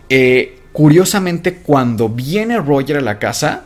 eh, 0.08 0.59
Curiosamente, 0.72 1.56
cuando 1.56 2.08
viene 2.08 2.58
Roger 2.58 2.98
a 2.98 3.00
la 3.00 3.18
casa, 3.18 3.64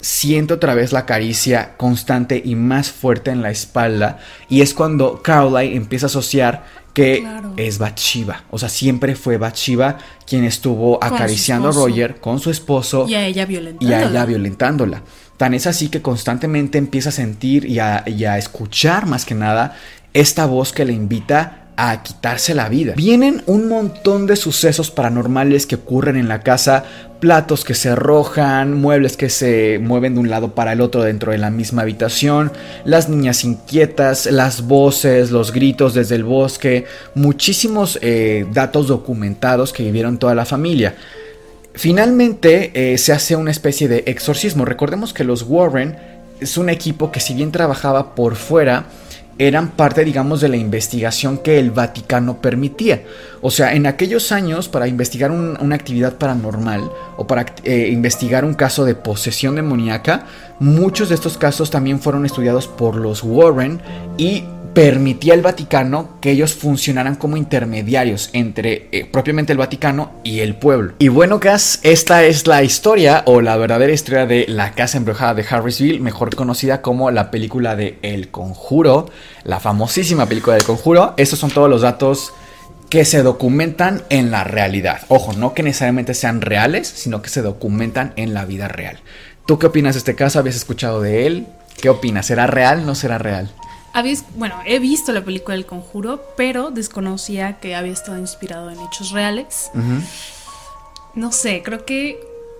siente 0.00 0.54
otra 0.54 0.74
vez 0.74 0.92
la 0.92 1.06
caricia 1.06 1.76
constante 1.76 2.42
y 2.44 2.54
más 2.56 2.90
fuerte 2.90 3.30
en 3.30 3.42
la 3.42 3.50
espalda. 3.50 4.18
Y 4.48 4.60
es 4.60 4.74
cuando 4.74 5.22
Caroline 5.22 5.76
empieza 5.76 6.06
a 6.06 6.08
asociar 6.08 6.64
que 6.92 7.26
es 7.56 7.78
Bathsheba. 7.78 8.44
O 8.50 8.58
sea, 8.58 8.68
siempre 8.68 9.14
fue 9.14 9.38
Bathsheba 9.38 9.98
quien 10.26 10.44
estuvo 10.44 11.02
acariciando 11.02 11.68
a 11.68 11.72
Roger 11.72 12.16
con 12.16 12.38
su 12.38 12.50
esposo. 12.50 13.06
Y 13.08 13.14
a 13.14 13.26
ella 13.26 13.46
violentándola. 13.46 13.90
Y 13.90 14.02
a 14.02 14.08
ella 14.08 14.24
violentándola. 14.26 15.02
Tan 15.36 15.54
es 15.54 15.66
así 15.66 15.88
que 15.88 16.02
constantemente 16.02 16.78
empieza 16.78 17.08
a 17.08 17.12
sentir 17.12 17.64
y 17.64 17.78
a, 17.78 18.04
y 18.06 18.24
a 18.24 18.36
escuchar 18.38 19.06
más 19.06 19.24
que 19.24 19.34
nada 19.34 19.76
esta 20.12 20.44
voz 20.46 20.72
que 20.72 20.84
le 20.84 20.92
invita 20.92 21.61
a 21.76 22.02
quitarse 22.02 22.54
la 22.54 22.68
vida. 22.68 22.94
Vienen 22.96 23.42
un 23.46 23.68
montón 23.68 24.26
de 24.26 24.36
sucesos 24.36 24.90
paranormales 24.90 25.66
que 25.66 25.76
ocurren 25.76 26.16
en 26.16 26.28
la 26.28 26.40
casa, 26.40 26.84
platos 27.20 27.64
que 27.64 27.74
se 27.74 27.88
arrojan, 27.88 28.74
muebles 28.80 29.16
que 29.16 29.30
se 29.30 29.78
mueven 29.80 30.14
de 30.14 30.20
un 30.20 30.30
lado 30.30 30.54
para 30.54 30.72
el 30.72 30.80
otro 30.80 31.02
dentro 31.02 31.32
de 31.32 31.38
la 31.38 31.50
misma 31.50 31.82
habitación, 31.82 32.52
las 32.84 33.08
niñas 33.08 33.44
inquietas, 33.44 34.26
las 34.26 34.62
voces, 34.62 35.30
los 35.30 35.52
gritos 35.52 35.94
desde 35.94 36.16
el 36.16 36.24
bosque, 36.24 36.84
muchísimos 37.14 37.98
eh, 38.02 38.46
datos 38.52 38.88
documentados 38.88 39.72
que 39.72 39.84
vivieron 39.84 40.18
toda 40.18 40.34
la 40.34 40.44
familia. 40.44 40.94
Finalmente 41.74 42.70
eh, 42.74 42.98
se 42.98 43.12
hace 43.12 43.34
una 43.34 43.50
especie 43.50 43.88
de 43.88 44.04
exorcismo. 44.06 44.64
Recordemos 44.64 45.14
que 45.14 45.24
los 45.24 45.42
Warren 45.42 45.96
es 46.40 46.58
un 46.58 46.68
equipo 46.68 47.10
que 47.10 47.20
si 47.20 47.34
bien 47.34 47.52
trabajaba 47.52 48.14
por 48.14 48.36
fuera, 48.36 48.86
eran 49.38 49.70
parte, 49.70 50.04
digamos, 50.04 50.40
de 50.40 50.48
la 50.48 50.56
investigación 50.56 51.38
que 51.38 51.58
el 51.58 51.70
Vaticano 51.70 52.40
permitía. 52.40 53.02
O 53.40 53.50
sea, 53.50 53.74
en 53.74 53.86
aquellos 53.86 54.30
años, 54.32 54.68
para 54.68 54.88
investigar 54.88 55.30
una 55.30 55.74
actividad 55.74 56.16
paranormal 56.18 56.90
o 57.16 57.26
para 57.26 57.46
eh, 57.64 57.88
investigar 57.90 58.44
un 58.44 58.54
caso 58.54 58.84
de 58.84 58.94
posesión 58.94 59.56
demoníaca, 59.56 60.26
muchos 60.60 61.08
de 61.08 61.14
estos 61.14 61.38
casos 61.38 61.70
también 61.70 62.00
fueron 62.00 62.24
estudiados 62.26 62.68
por 62.68 62.96
los 62.96 63.22
Warren 63.22 63.80
y 64.16 64.44
permitía 64.74 65.34
el 65.34 65.42
Vaticano 65.42 66.20
que 66.20 66.30
ellos 66.30 66.54
funcionaran 66.54 67.16
como 67.16 67.36
intermediarios 67.36 68.30
entre 68.32 68.88
eh, 68.92 69.04
propiamente 69.04 69.52
el 69.52 69.58
Vaticano 69.58 70.12
y 70.24 70.40
el 70.40 70.54
pueblo. 70.54 70.94
Y 70.98 71.08
bueno, 71.08 71.38
Gas, 71.38 71.80
esta 71.82 72.24
es 72.24 72.46
la 72.46 72.62
historia 72.62 73.22
o 73.26 73.40
la 73.40 73.56
verdadera 73.56 73.92
historia 73.92 74.26
de 74.26 74.46
la 74.48 74.72
casa 74.72 74.98
embrujada 74.98 75.34
de 75.34 75.44
Harrisville, 75.48 76.00
mejor 76.00 76.34
conocida 76.34 76.82
como 76.82 77.10
la 77.10 77.30
película 77.30 77.76
de 77.76 77.98
El 78.02 78.30
Conjuro, 78.30 79.10
la 79.44 79.60
famosísima 79.60 80.26
película 80.26 80.56
del 80.56 80.64
Conjuro. 80.64 81.14
Estos 81.16 81.38
son 81.38 81.50
todos 81.50 81.68
los 81.68 81.82
datos 81.82 82.32
que 82.88 83.04
se 83.04 83.22
documentan 83.22 84.02
en 84.10 84.30
la 84.30 84.44
realidad. 84.44 85.02
Ojo, 85.08 85.32
no 85.32 85.54
que 85.54 85.62
necesariamente 85.62 86.14
sean 86.14 86.40
reales, 86.40 86.88
sino 86.88 87.22
que 87.22 87.30
se 87.30 87.42
documentan 87.42 88.12
en 88.16 88.34
la 88.34 88.44
vida 88.44 88.68
real. 88.68 88.98
¿Tú 89.46 89.58
qué 89.58 89.66
opinas 89.66 89.94
de 89.94 89.98
este 89.98 90.14
caso? 90.14 90.38
¿Habías 90.38 90.56
escuchado 90.56 91.00
de 91.00 91.26
él? 91.26 91.46
¿Qué 91.80 91.88
opinas? 91.88 92.26
¿Será 92.26 92.46
real? 92.46 92.84
¿No 92.86 92.94
será 92.94 93.18
real? 93.18 93.50
Bueno, 94.36 94.56
he 94.64 94.78
visto 94.78 95.12
la 95.12 95.22
película 95.22 95.54
del 95.54 95.66
conjuro, 95.66 96.22
pero 96.36 96.70
desconocía 96.70 97.58
que 97.60 97.74
había 97.74 97.92
estado 97.92 98.18
inspirado 98.18 98.70
en 98.70 98.80
hechos 98.80 99.10
reales. 99.10 99.70
No 101.14 101.30
sé, 101.30 101.62
creo 101.62 101.84
que 101.84 102.18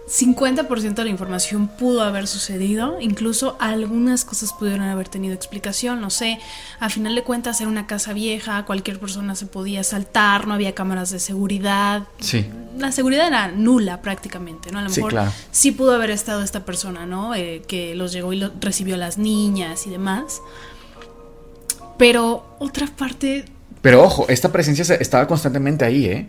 50% 0.09 0.95
de 0.95 1.05
la 1.05 1.11
información 1.11 1.69
pudo 1.69 2.03
haber 2.03 2.27
sucedido, 2.27 2.99
incluso 3.01 3.57
algunas 3.61 4.25
cosas 4.25 4.53
pudieron 4.53 4.83
haber 4.83 5.09
tenido 5.09 5.35
explicación, 5.35 6.01
no 6.01 6.11
sé, 6.11 6.39
a 6.81 6.91
final 6.91 7.15
de 7.15 7.23
cuentas 7.23 7.61
era 7.61 7.71
una 7.71 7.87
casa 7.87 8.13
vieja, 8.13 8.65
cualquier 8.65 8.99
persona 8.99 9.35
se 9.37 9.47
podía 9.47 9.83
saltar, 9.85 10.47
no 10.47 10.55
había 10.55 10.75
cámaras 10.75 11.11
de 11.11 11.21
seguridad. 11.21 12.03
Sí. 12.19 12.47
La 12.77 12.93
seguridad 12.93 13.29
era 13.29 13.49
nula 13.49 14.03
prácticamente, 14.03 14.73
¿no? 14.73 14.81
A 14.81 14.83
lo 14.83 14.91
mejor 14.91 15.15
sí, 15.51 15.73
pudo 15.73 15.93
haber 15.93 16.11
estado 16.11 16.43
esta 16.43 16.65
persona, 16.65 17.07
¿no? 17.07 17.35
Eh, 17.35 17.63
que 17.67 17.95
los 17.95 18.13
llegó 18.13 18.33
y 18.33 18.43
recibió 18.61 18.97
a 18.97 18.99
las 18.99 19.19
niñas 19.19 19.87
y 19.87 19.91
demás. 19.91 20.43
Pero 21.99 22.57
otra 22.59 22.87
parte... 22.87 23.45
Pero 23.81 24.03
ojo, 24.03 24.27
esta 24.29 24.53
presencia 24.53 24.95
estaba 24.97 25.27
constantemente 25.27 25.85
ahí, 25.85 26.07
¿eh? 26.07 26.29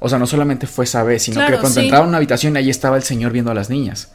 O 0.00 0.08
sea, 0.08 0.18
no 0.18 0.26
solamente 0.26 0.66
fue 0.66 0.84
esa 0.84 1.02
vez, 1.02 1.22
sino 1.22 1.46
que 1.46 1.58
cuando 1.58 1.80
entraba 1.80 2.04
en 2.04 2.08
una 2.08 2.16
habitación 2.16 2.56
ahí 2.56 2.70
estaba 2.70 2.96
el 2.96 3.02
señor 3.02 3.32
viendo 3.32 3.50
a 3.50 3.54
las 3.54 3.70
niñas. 3.70 4.12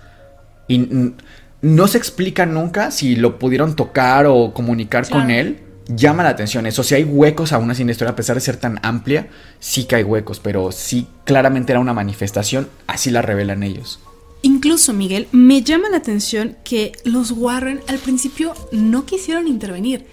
Y 0.67 1.13
no 1.61 1.87
se 1.87 1.97
explica 1.97 2.45
nunca 2.45 2.91
si 2.91 3.15
lo 3.15 3.39
pudieron 3.39 3.75
tocar 3.75 4.25
o 4.27 4.53
comunicar 4.53 5.09
con 5.09 5.31
él. 5.31 5.61
Llama 5.87 6.23
la 6.23 6.29
atención 6.29 6.65
eso. 6.65 6.83
Si 6.83 6.95
hay 6.95 7.03
huecos 7.03 7.53
aún 7.53 7.69
así 7.69 7.83
en 7.83 7.87
la 7.87 7.91
historia, 7.91 8.13
a 8.13 8.15
pesar 8.15 8.35
de 8.35 8.41
ser 8.41 8.57
tan 8.57 8.79
amplia, 8.81 9.27
sí 9.59 9.85
que 9.85 9.95
hay 9.95 10.03
huecos, 10.03 10.39
pero 10.39 10.71
sí 10.71 11.07
claramente 11.23 11.71
era 11.71 11.79
una 11.79 11.93
manifestación, 11.93 12.67
así 12.87 13.11
la 13.11 13.21
revelan 13.21 13.61
ellos. 13.61 13.99
Incluso, 14.41 14.93
Miguel, 14.93 15.27
me 15.31 15.61
llama 15.61 15.89
la 15.89 15.97
atención 15.97 16.57
que 16.63 16.91
los 17.03 17.31
Warren 17.31 17.81
al 17.87 17.97
principio 17.99 18.53
no 18.71 19.05
quisieron 19.05 19.47
intervenir. 19.47 20.07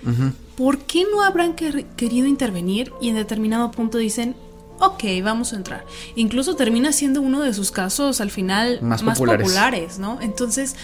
¿Por 0.56 0.78
qué 0.78 1.04
no 1.10 1.22
habrán 1.22 1.54
querido 1.54 2.26
intervenir 2.26 2.92
y 3.00 3.08
en 3.08 3.16
determinado 3.16 3.70
punto 3.70 3.98
dicen, 3.98 4.34
ok, 4.78 5.04
vamos 5.22 5.52
a 5.52 5.56
entrar? 5.56 5.84
Incluso 6.16 6.56
termina 6.56 6.92
siendo 6.92 7.20
uno 7.20 7.40
de 7.40 7.54
sus 7.54 7.70
casos 7.70 8.20
al 8.20 8.30
final 8.30 8.80
más, 8.82 9.02
populares. 9.02 9.98
¿no? 9.98 10.20
Entonces, 10.20 10.76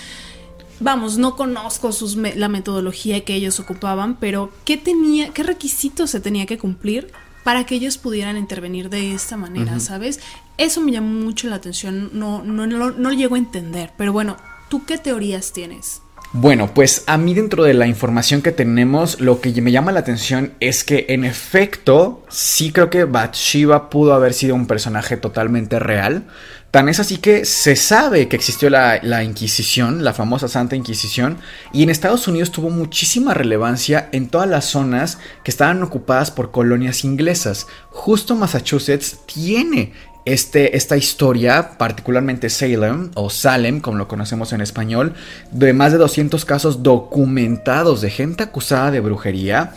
vamos, 0.81 1.19
no 1.19 1.37
conozco 1.37 1.93
sus 1.93 2.17
la 2.17 2.49
metodología 2.49 3.25
que 3.25 3.35
ellos 3.35 3.61
ocupaban, 3.61 4.17
pero 4.17 4.51
¿qué, 4.65 4.77
tenía, 4.77 5.31
¿qué 5.31 5.43
requisitos 5.43 6.11
se 6.11 6.21
tenía 6.21 6.47
que 6.47 6.59
cumplir 6.59 7.13
para 7.45 7.65
que 7.65 7.77
ellos 7.77 7.99
pudieran 7.99 8.37
intervenir 8.37 8.91
de 8.91 9.15
esta 9.15 9.37
manera, 9.37 9.81
¿sabes? 9.81 10.21
Eso 10.59 10.83
me 10.83 10.93
llamó 10.93 11.25
mucho 11.25 11.49
la 11.49 11.57
atención, 11.57 12.11
no, 12.13 12.43
no, 12.43 12.67
no, 12.67 12.91
no 12.91 12.91
lo 12.91 13.13
llego 13.13 13.37
a 13.37 13.39
entender, 13.39 13.93
pero 13.97 14.13
bueno, 14.13 14.37
¿tú 14.69 14.85
qué 14.85 14.99
teorías 14.99 15.53
tienes? 15.53 16.03
Bueno, 16.33 16.75
pues 16.75 17.05
a 17.07 17.17
mí 17.17 17.33
dentro 17.33 17.65
de 17.65 17.73
la 17.73 17.87
información 17.87 18.43
que 18.43 18.53
tenemos, 18.53 19.19
lo 19.19 19.41
que 19.41 19.63
me 19.63 19.73
llama 19.73 19.93
la 19.93 20.01
atención 20.01 20.53
es 20.61 20.85
que 20.85 21.07
en 21.09 21.25
efecto, 21.25 22.23
sí 22.29 22.71
creo 22.71 22.91
que 22.91 23.05
Bathsheba 23.05 23.89
pudo 23.89 24.13
haber 24.13 24.35
sido 24.35 24.55
un 24.55 24.67
personaje 24.67 25.17
totalmente 25.17 25.79
real, 25.79 26.27
Tan 26.71 26.91
es 26.91 27.01
así 27.01 27.17
que 27.17 27.47
se 27.47 27.77
sabe 27.77 28.29
que 28.29 28.37
existió 28.37 28.69
la, 28.69 29.01
la, 29.03 29.25
Inquisición, 29.25 30.05
la 30.05 30.13
famosa 30.13 30.49
Santa 30.49 30.77
Inquisición, 30.77 31.39
y 31.73 31.83
en 31.83 31.89
Estados 31.89 32.29
Unidos 32.29 32.53
tuvo 32.53 32.69
muchísima 32.69 33.33
relevancia 33.33 34.11
en 34.13 34.29
todas 34.29 34.51
las 34.51 34.67
zonas 34.67 35.19
que 35.45 35.51
estaban 35.51 35.83
ocupadas 35.83 36.31
por 36.31 36.51
colonias 36.51 37.05
inglesas. 37.05 37.69
Justo 37.89 38.35
Massachusetts 38.35 39.21
tiene 39.25 39.95
este, 40.33 40.77
esta 40.77 40.97
historia, 40.97 41.79
particularmente 41.79 42.51
Salem 42.51 43.11
o 43.15 43.31
Salem, 43.31 43.81
como 43.81 43.99
lo 43.99 44.09
conocemos 44.09 44.53
en 44.53 44.61
español, 44.61 45.15
de 45.51 45.73
más 45.73 45.93
de 45.93 45.99
200 45.99 46.45
casos 46.45 46.83
documentados 46.83 48.01
de 48.01 48.11
gente 48.11 48.43
acusada 48.43 48.91
de 48.91 49.01
brujería 49.01 49.73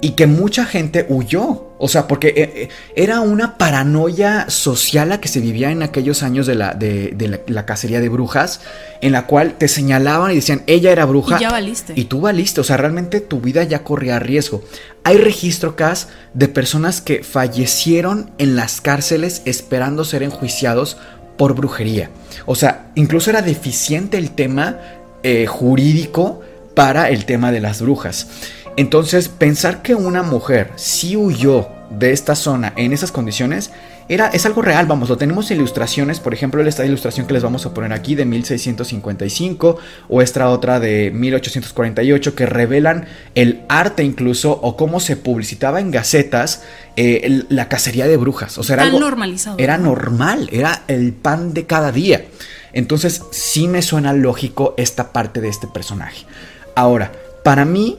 y 0.00 0.10
que 0.10 0.26
mucha 0.26 0.64
gente 0.64 1.06
huyó. 1.08 1.68
O 1.78 1.88
sea, 1.88 2.06
porque 2.06 2.28
eh, 2.28 2.34
eh, 2.36 2.68
era 2.94 3.20
una 3.20 3.58
paranoia 3.58 4.48
social 4.48 5.08
la 5.08 5.20
que 5.20 5.28
se 5.28 5.40
vivía 5.40 5.70
en 5.70 5.82
aquellos 5.82 6.22
años 6.22 6.46
de 6.46 6.54
la, 6.54 6.74
de, 6.74 7.42
la, 7.46 7.66
cacería 7.66 8.00
de 8.00 8.08
brujas, 8.08 8.60
en 9.00 9.12
la 9.12 9.26
cual 9.26 9.54
te 9.58 9.68
señalaban 9.68 10.30
y 10.30 10.36
decían, 10.36 10.62
ella 10.66 10.92
era 10.92 11.04
bruja. 11.04 11.36
Y 11.36 11.40
ya 11.40 11.50
valiste. 11.50 11.94
Y 11.96 12.04
tú 12.04 12.20
valiste. 12.20 12.60
O 12.60 12.64
sea, 12.64 12.76
realmente 12.76 13.20
tu 13.20 13.40
vida 13.40 13.64
ya 13.64 13.82
corría 13.82 14.18
riesgo. 14.18 14.62
Hay 15.02 15.16
registro, 15.18 15.76
Cas, 15.76 16.08
de 16.32 16.48
personas 16.48 17.00
que 17.00 17.22
fallecieron 17.22 18.30
en 18.38 18.56
las 18.56 18.80
cárceles 18.80 19.42
esperando 19.44 20.04
ser 20.04 20.22
enjuiciados 20.22 20.96
por 21.36 21.54
brujería. 21.54 22.10
O 22.46 22.54
sea, 22.54 22.90
incluso 22.94 23.30
era 23.30 23.42
deficiente 23.42 24.18
el 24.18 24.30
tema 24.30 24.78
eh, 25.22 25.46
jurídico 25.46 26.42
para 26.74 27.08
el 27.08 27.24
tema 27.24 27.52
de 27.52 27.60
las 27.60 27.80
brujas. 27.80 28.28
Entonces, 28.76 29.28
pensar 29.28 29.82
que 29.82 29.94
una 29.94 30.22
mujer 30.22 30.72
sí 30.76 31.16
huyó 31.16 31.68
de 31.90 32.12
esta 32.12 32.34
zona 32.34 32.72
en 32.76 32.92
esas 32.92 33.12
condiciones 33.12 33.70
era, 34.08 34.28
es 34.28 34.44
algo 34.44 34.60
real, 34.60 34.86
vamos, 34.86 35.08
lo 35.08 35.16
tenemos 35.16 35.50
en 35.50 35.58
ilustraciones, 35.58 36.20
por 36.20 36.34
ejemplo, 36.34 36.62
esta 36.62 36.84
ilustración 36.84 37.26
que 37.26 37.32
les 37.32 37.42
vamos 37.42 37.64
a 37.64 37.72
poner 37.72 37.92
aquí 37.92 38.14
de 38.14 38.26
1655 38.26 39.78
o 40.08 40.20
esta 40.20 40.50
otra 40.50 40.78
de 40.78 41.10
1848 41.14 42.34
que 42.34 42.44
revelan 42.44 43.06
el 43.34 43.62
arte 43.68 44.04
incluso 44.04 44.52
o 44.52 44.76
cómo 44.76 45.00
se 45.00 45.16
publicitaba 45.16 45.80
en 45.80 45.90
gacetas 45.90 46.64
eh, 46.96 47.44
la 47.48 47.68
cacería 47.68 48.06
de 48.06 48.18
brujas. 48.18 48.58
O 48.58 48.62
sea, 48.62 48.74
era 48.74 48.82
algo, 48.82 49.00
normalizado. 49.00 49.56
Era 49.58 49.78
normal, 49.78 50.50
era 50.52 50.82
el 50.86 51.14
pan 51.14 51.54
de 51.54 51.64
cada 51.64 51.90
día. 51.90 52.26
Entonces 52.74 53.22
sí 53.30 53.68
me 53.68 53.80
suena 53.80 54.12
lógico 54.12 54.74
esta 54.76 55.12
parte 55.12 55.40
de 55.40 55.48
este 55.48 55.66
personaje. 55.66 56.26
Ahora, 56.74 57.12
para 57.42 57.64
mí 57.64 57.98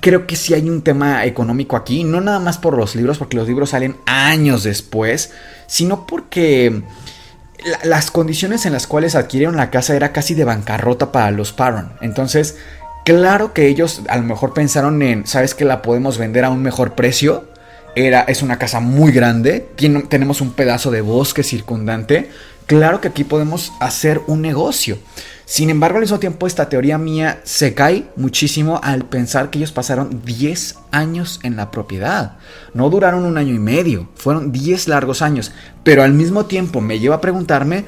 creo 0.00 0.26
que 0.26 0.36
sí 0.36 0.54
hay 0.54 0.68
un 0.68 0.82
tema 0.82 1.24
económico 1.24 1.76
aquí, 1.76 2.04
no 2.04 2.20
nada 2.20 2.38
más 2.38 2.58
por 2.58 2.76
los 2.76 2.94
libros, 2.94 3.18
porque 3.18 3.36
los 3.36 3.48
libros 3.48 3.70
salen 3.70 3.96
años 4.06 4.62
después, 4.62 5.32
sino 5.66 6.06
porque 6.06 6.82
las 7.84 8.10
condiciones 8.10 8.66
en 8.66 8.72
las 8.72 8.86
cuales 8.86 9.14
adquirieron 9.14 9.56
la 9.56 9.70
casa 9.70 9.94
era 9.94 10.12
casi 10.12 10.34
de 10.34 10.44
bancarrota 10.44 11.12
para 11.12 11.30
los 11.30 11.52
Parron. 11.52 11.92
Entonces, 12.00 12.56
claro 13.04 13.52
que 13.52 13.66
ellos 13.66 14.02
a 14.08 14.16
lo 14.16 14.22
mejor 14.22 14.54
pensaron 14.54 15.02
en, 15.02 15.26
¿sabes 15.26 15.54
que 15.54 15.64
la 15.64 15.82
podemos 15.82 16.18
vender 16.18 16.44
a 16.44 16.50
un 16.50 16.62
mejor 16.62 16.94
precio? 16.94 17.44
Era, 17.96 18.22
es 18.22 18.42
una 18.42 18.58
casa 18.58 18.80
muy 18.80 19.12
grande, 19.12 19.68
tenemos 20.08 20.40
un 20.40 20.52
pedazo 20.52 20.90
de 20.90 21.00
bosque 21.00 21.42
circundante. 21.42 22.30
Claro 22.66 23.00
que 23.00 23.08
aquí 23.08 23.24
podemos 23.24 23.72
hacer 23.80 24.20
un 24.28 24.42
negocio. 24.42 24.96
Sin 25.50 25.68
embargo, 25.68 25.96
al 25.96 26.02
mismo 26.02 26.20
tiempo, 26.20 26.46
esta 26.46 26.68
teoría 26.68 26.96
mía 26.96 27.40
se 27.42 27.74
cae 27.74 28.06
muchísimo 28.14 28.78
al 28.84 29.06
pensar 29.06 29.50
que 29.50 29.58
ellos 29.58 29.72
pasaron 29.72 30.22
10 30.24 30.76
años 30.92 31.40
en 31.42 31.56
la 31.56 31.72
propiedad. 31.72 32.36
No 32.72 32.88
duraron 32.88 33.24
un 33.24 33.36
año 33.36 33.52
y 33.52 33.58
medio, 33.58 34.08
fueron 34.14 34.52
10 34.52 34.86
largos 34.86 35.22
años. 35.22 35.50
Pero 35.82 36.04
al 36.04 36.12
mismo 36.12 36.46
tiempo 36.46 36.80
me 36.80 37.00
lleva 37.00 37.16
a 37.16 37.20
preguntarme 37.20 37.84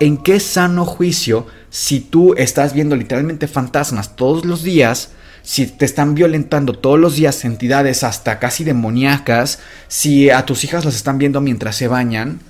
en 0.00 0.16
qué 0.16 0.40
sano 0.40 0.86
juicio, 0.86 1.46
si 1.68 2.00
tú 2.00 2.32
estás 2.38 2.72
viendo 2.72 2.96
literalmente 2.96 3.48
fantasmas 3.48 4.16
todos 4.16 4.46
los 4.46 4.62
días, 4.62 5.10
si 5.42 5.66
te 5.66 5.84
están 5.84 6.14
violentando 6.14 6.72
todos 6.72 6.98
los 6.98 7.16
días 7.16 7.44
entidades 7.44 8.02
hasta 8.02 8.38
casi 8.38 8.64
demoníacas, 8.64 9.58
si 9.88 10.30
a 10.30 10.46
tus 10.46 10.64
hijas 10.64 10.86
las 10.86 10.94
están 10.94 11.18
viendo 11.18 11.42
mientras 11.42 11.76
se 11.76 11.86
bañan, 11.86 12.40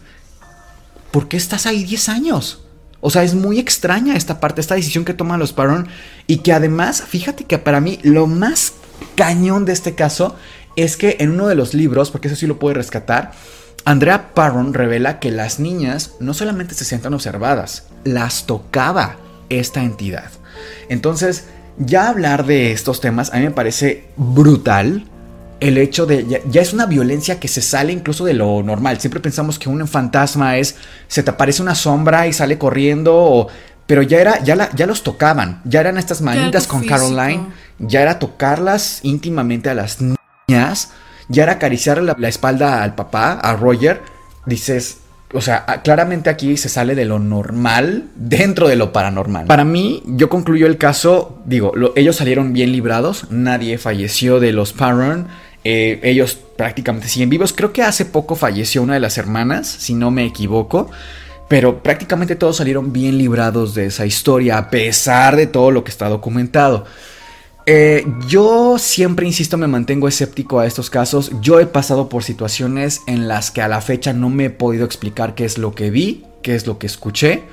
¿por 1.11 1.27
qué 1.27 1.39
estás 1.39 1.67
ahí 1.67 1.83
10 1.83 2.09
años? 2.09 2.64
O 3.07 3.11
sea, 3.11 3.23
es 3.23 3.35
muy 3.35 3.59
extraña 3.59 4.17
esta 4.17 4.41
parte, 4.41 4.63
esta 4.63 4.77
decisión 4.77 5.05
que 5.05 5.13
toman 5.13 5.39
los 5.39 5.53
Parron. 5.53 5.89
Y 6.27 6.39
que 6.39 6.55
además, 6.55 7.03
fíjate 7.07 7.45
que 7.45 7.59
para 7.59 7.79
mí 7.83 7.99
lo 8.03 8.27
más 8.27 8.73
cañón 9.15 9.67
de 9.67 9.75
este 9.75 9.95
caso 9.95 10.37
es 10.75 10.97
que 10.97 11.19
en 11.21 11.29
uno 11.29 11.47
de 11.47 11.55
los 11.55 11.75
libros, 11.75 12.11
porque 12.11 12.29
eso 12.29 12.37
sí 12.37 12.47
lo 12.47 12.59
puede 12.59 12.77
rescatar, 12.77 13.33
Andrea 13.85 14.33
Parron 14.33 14.73
revela 14.73 15.21
que 15.21 15.31
las 15.31 15.61
niñas 15.61 16.13
no 16.19 16.33
solamente 16.33 16.73
se 16.73 16.87
sientan 16.87 17.13
observadas, 17.13 17.89
las 18.05 18.47
tocaba 18.47 19.19
esta 19.51 19.83
entidad. 19.83 20.31
Entonces, 20.89 21.45
ya 21.77 22.09
hablar 22.09 22.47
de 22.47 22.73
estos 22.73 23.03
temas 23.03 23.35
a 23.35 23.37
mí 23.37 23.43
me 23.43 23.51
parece 23.51 24.07
brutal 24.17 25.11
el 25.65 25.79
hecho 25.79 26.05
de 26.05 26.27
ya, 26.27 26.61
es 26.61 26.73
una 26.73 26.87
violencia 26.87 27.41
que 27.41 27.49
se 27.49 27.63
sale 27.63 27.93
incluso 27.93 28.25
de 28.25 28.35
lo 28.35 28.63
normal. 28.63 29.01
Siempre 29.01 29.21
pensamos 29.21 29.59
que 29.59 29.69
un 29.69 29.87
fantasma 29.89 30.59
es 30.59 30.77
se 31.09 31.23
te 31.23 31.31
aparece 31.31 31.63
una 31.63 31.75
sombra 31.75 32.27
y 32.27 32.33
sale 32.33 32.59
corriendo 32.59 33.49
pero 33.87 34.03
ya 34.03 34.19
era 34.19 34.43
ya 34.43 34.71
ya 34.75 34.87
los 34.87 35.03
tocaban, 35.03 35.61
ya 35.65 35.81
eran 35.81 35.99
estas 35.99 36.21
manitas 36.23 36.67
con 36.67 36.85
Caroline, 36.87 37.49
ya 37.79 38.03
era 38.03 38.19
tocarlas 38.19 39.01
íntimamente 39.03 39.69
a 39.71 39.75
las 39.75 39.99
niñas, 40.01 40.91
ya 41.29 41.43
era 41.43 41.53
acariciar 41.53 42.03
la, 42.03 42.15
la 42.19 42.29
espalda 42.29 42.83
al 42.83 42.95
papá, 42.95 43.33
a 43.33 43.57
Roger. 43.57 44.03
Dices, 44.47 44.99
o 45.35 45.41
sea, 45.41 45.67
claramente 45.83 46.31
aquí 46.31 46.57
se 46.57 46.69
sale 46.69 46.95
de 46.95 47.05
lo 47.05 47.19
normal 47.19 48.05
dentro 48.15 48.69
de 48.69 48.77
lo 48.77 48.93
paranormal. 48.93 49.47
Para 49.47 49.65
mí, 49.65 50.01
yo 50.07 50.29
concluyo 50.29 50.69
el 50.69 50.79
caso, 50.79 51.43
digo, 51.45 51.73
ellos 51.97 52.17
salieron 52.17 52.53
bien 52.53 52.71
librados, 52.71 53.27
nadie 53.31 53.77
falleció 53.77 54.39
de 54.39 54.53
los 54.53 54.73
Parron. 54.73 55.27
Eh, 55.65 55.99
ellos 56.03 56.39
prácticamente 56.57 57.09
siguen 57.09 57.31
vivos. 57.31 57.53
Creo 57.53 57.73
que 57.73 57.83
hace 57.83 58.05
poco 58.05 58.37
falleció 58.37 58.83
una 58.83 58.95
de 58.95 59.01
las 59.01 59.19
hermanas, 59.19 59.67
si 59.67 59.95
no 59.95 60.11
me 60.11 60.25
equivoco. 60.25 60.91
Pero 61.49 61.83
prácticamente 61.83 62.37
todos 62.37 62.57
salieron 62.57 62.93
bien 62.93 63.19
librados 63.19 63.75
de 63.75 63.87
esa 63.87 64.07
historia, 64.07 64.59
a 64.59 64.71
pesar 64.71 65.37
de 65.37 65.47
todo 65.47 65.71
lo 65.71 65.85
que 65.85 65.91
está 65.91 66.09
documentado. 66.09 66.85
Eh, 67.67 68.07
yo 68.29 68.77
siempre, 68.79 69.27
insisto, 69.27 69.57
me 69.57 69.67
mantengo 69.67 70.09
escéptico 70.09 70.61
a 70.61 70.67
estos 70.67 70.91
casos. 70.91 71.31
Yo 71.41 71.61
he 71.61 71.67
pasado 71.67 72.09
por 72.09 72.23
situaciones 72.23 73.03
en 73.07 73.29
las 73.29 73.51
que 73.51 73.63
a 73.63 73.69
la 73.69 73.81
fecha 73.81 74.13
no 74.13 74.31
me 74.31 74.47
he 74.47 74.51
podido 74.51 74.85
explicar 74.85 75.35
qué 75.35 75.45
es 75.45 75.59
lo 75.59 75.75
que 75.75 75.91
vi, 75.91 76.25
qué 76.43 76.55
es 76.55 76.67
lo 76.67 76.79
que 76.79 76.87
escuché. 76.87 77.45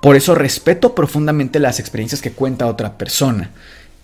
Por 0.00 0.16
eso 0.16 0.34
respeto 0.34 0.94
profundamente 0.94 1.58
las 1.60 1.80
experiencias 1.80 2.20
que 2.20 2.32
cuenta 2.32 2.66
otra 2.66 2.98
persona. 2.98 3.50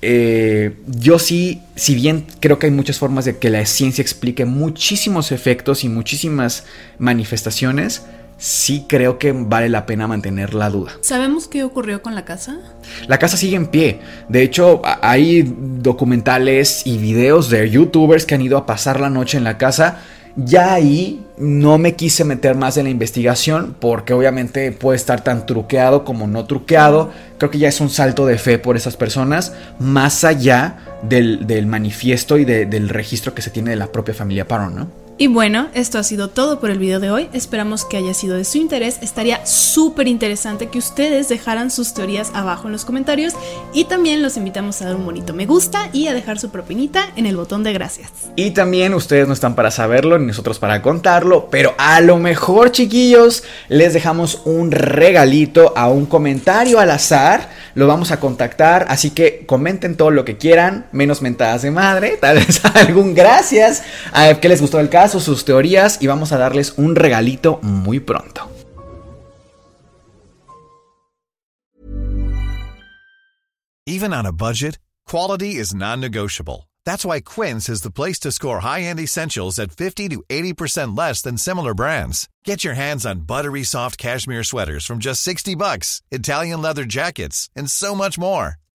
Eh, 0.03 0.77
yo 0.87 1.19
sí, 1.19 1.63
si 1.77 1.95
bien 1.95 2.27
creo 2.41 2.59
que 2.59 2.67
hay 2.67 2.73
muchas 2.73 2.99
formas 2.99 3.25
de 3.25 3.39
que 3.39 3.51
la 3.51 3.65
ciencia 3.67 4.03
explique 4.03 4.45
muchísimos 4.45 5.33
efectos 5.33 5.85
y 5.85 5.89
muchísimas 5.89 6.65
manifestaciones, 6.99 8.03
sí 8.41 8.87
creo 8.89 9.19
que 9.19 9.33
vale 9.33 9.69
la 9.69 9.85
pena 9.85 10.09
mantener 10.09 10.55
la 10.55 10.71
duda. 10.71 10.93
¿Sabemos 11.03 11.47
qué 11.47 11.63
ocurrió 11.63 12.03
con 12.03 12.15
la 12.15 12.25
casa? 12.25 12.59
La 13.07 13.19
casa 13.19 13.37
sigue 13.37 13.57
en 13.57 13.67
pie. 13.67 14.01
De 14.29 14.43
hecho, 14.43 14.81
hay 15.03 15.55
documentales 15.57 16.87
y 16.87 16.97
videos 16.97 17.51
de 17.51 17.69
youtubers 17.69 18.25
que 18.25 18.35
han 18.35 18.43
ido 18.43 18.57
a 18.57 18.67
pasar 18.67 18.99
la 18.99 19.11
noche 19.11 19.37
en 19.37 19.45
la 19.45 19.59
casa. 19.59 20.01
Ya 20.37 20.73
ahí 20.73 21.25
no 21.37 21.79
me 21.79 21.97
quise 21.97 22.25
meter 22.25 22.55
más 22.55 22.77
en 22.77 22.85
la 22.85 22.91
investigación 22.91 23.75
porque 23.79 24.13
obviamente 24.13 24.71
puede 24.73 24.97
estar 24.97 25.25
tan 25.25 25.47
truqueado 25.47 26.05
como 26.05 26.27
no 26.27 26.45
truqueado. 26.45 27.11
Creo 27.39 27.51
que 27.51 27.59
ya 27.59 27.69
es 27.69 27.81
un 27.81 27.91
salto 27.91 28.27
de 28.27 28.39
fe 28.39 28.59
por 28.59 28.77
esas 28.77 28.97
personas, 28.97 29.55
más 29.79 30.25
allá 30.25 30.79
del, 31.03 31.67
manifiesto 31.67 32.39
y 32.39 32.45
del 32.45 32.89
registro 32.89 33.35
que 33.35 33.43
se 33.43 33.51
tiene 33.51 33.71
de 33.71 33.77
la 33.77 33.89
propia 33.89 34.15
familia 34.15 34.47
Paron, 34.47 34.77
¿no? 34.77 35.10
Y 35.21 35.27
bueno, 35.27 35.69
esto 35.75 35.99
ha 35.99 36.03
sido 36.03 36.31
todo 36.31 36.61
por 36.61 36.71
el 36.71 36.79
video 36.79 36.99
de 36.99 37.11
hoy. 37.11 37.29
Esperamos 37.35 37.85
que 37.85 37.99
haya 37.99 38.15
sido 38.15 38.39
de 38.39 38.47
su 38.47 38.57
interés. 38.57 38.99
Estaría 39.03 39.45
súper 39.45 40.09
interesante 40.09 40.69
que 40.69 40.79
ustedes 40.79 41.29
dejaran 41.29 41.71
sus 41.71 41.93
teorías 41.93 42.31
abajo 42.33 42.69
en 42.69 42.73
los 42.73 42.87
comentarios. 42.87 43.35
Y 43.75 43.85
también 43.85 44.23
los 44.23 44.39
invitamos 44.39 44.81
a 44.81 44.87
dar 44.87 44.97
un 44.97 45.05
bonito 45.05 45.35
me 45.35 45.45
gusta 45.45 45.91
y 45.93 46.07
a 46.07 46.15
dejar 46.15 46.39
su 46.39 46.49
propinita 46.49 47.11
en 47.17 47.27
el 47.27 47.37
botón 47.37 47.63
de 47.63 47.75
gracias. 47.75 48.11
Y 48.35 48.53
también 48.53 48.95
ustedes 48.95 49.27
no 49.27 49.35
están 49.35 49.55
para 49.55 49.71
saberlo 49.71 50.19
ni 50.19 50.25
nosotros 50.25 50.59
para 50.59 50.81
contarlo. 50.81 51.49
Pero 51.51 51.75
a 51.77 52.01
lo 52.01 52.17
mejor, 52.17 52.73
chiquillos, 52.73 53.43
les 53.69 53.93
dejamos 53.93 54.41
un 54.47 54.71
regalito 54.71 55.75
a 55.77 55.91
un 55.91 56.07
comentario 56.07 56.81
al 56.81 56.93
azar. 56.93 57.51
Lo 57.75 57.87
vamos 57.87 58.11
a 58.11 58.21
contactar. 58.21 58.87
Así 58.89 59.11
que 59.11 59.45
comenten 59.45 59.99
todo 59.99 60.13
lo 60.13 60.25
que 60.25 60.39
quieran, 60.39 60.87
menos 60.93 61.21
mentadas 61.21 61.61
de 61.61 61.71
madre. 61.71 62.17
Tal 62.23 62.39
vez 62.39 62.63
algún 62.73 63.15
gracias. 63.15 63.83
A 64.15 64.33
que 64.41 64.49
les 64.49 64.63
gustó 64.63 64.81
el 64.81 64.89
caso 64.89 65.10
sus 65.19 65.45
teorías 65.45 65.99
y 66.01 66.07
vamos 66.07 66.31
a 66.31 66.39
darles 66.39 66.75
un 66.77 66.95
regalito 66.95 67.59
muy 67.63 67.99
pronto. 67.99 68.49
Even 73.87 74.13
on 74.13 74.25
a 74.27 74.33
budget, 74.33 74.79
quality 75.07 75.57
is 75.57 75.75
non-negotiable. 75.75 76.69
That's 76.87 77.05
why 77.05 77.21
Quince 77.21 77.69
is 77.69 77.83
the 77.83 77.91
place 77.91 78.21
to 78.21 78.31
score 78.31 78.61
high-end 78.61 79.01
essentials 79.01 79.59
at 79.59 79.73
50 79.73 80.09
to 80.11 80.23
80% 80.29 80.97
less 80.97 81.23
than 81.23 81.37
similar 81.37 81.75
brands. 81.75 82.29
Get 82.45 82.63
your 82.63 82.75
hands 82.75 83.05
on 83.05 83.27
buttery 83.27 83.65
soft 83.65 83.99
cashmere 83.99 84.45
sweaters 84.45 84.87
from 84.87 84.99
just 84.99 85.23
60 85.23 85.57
bucks, 85.57 86.03
Italian 86.11 86.63
leather 86.63 86.85
jackets, 86.85 87.49
and 87.57 87.69
so 87.69 87.95
much 87.97 88.19
more. 88.19 88.59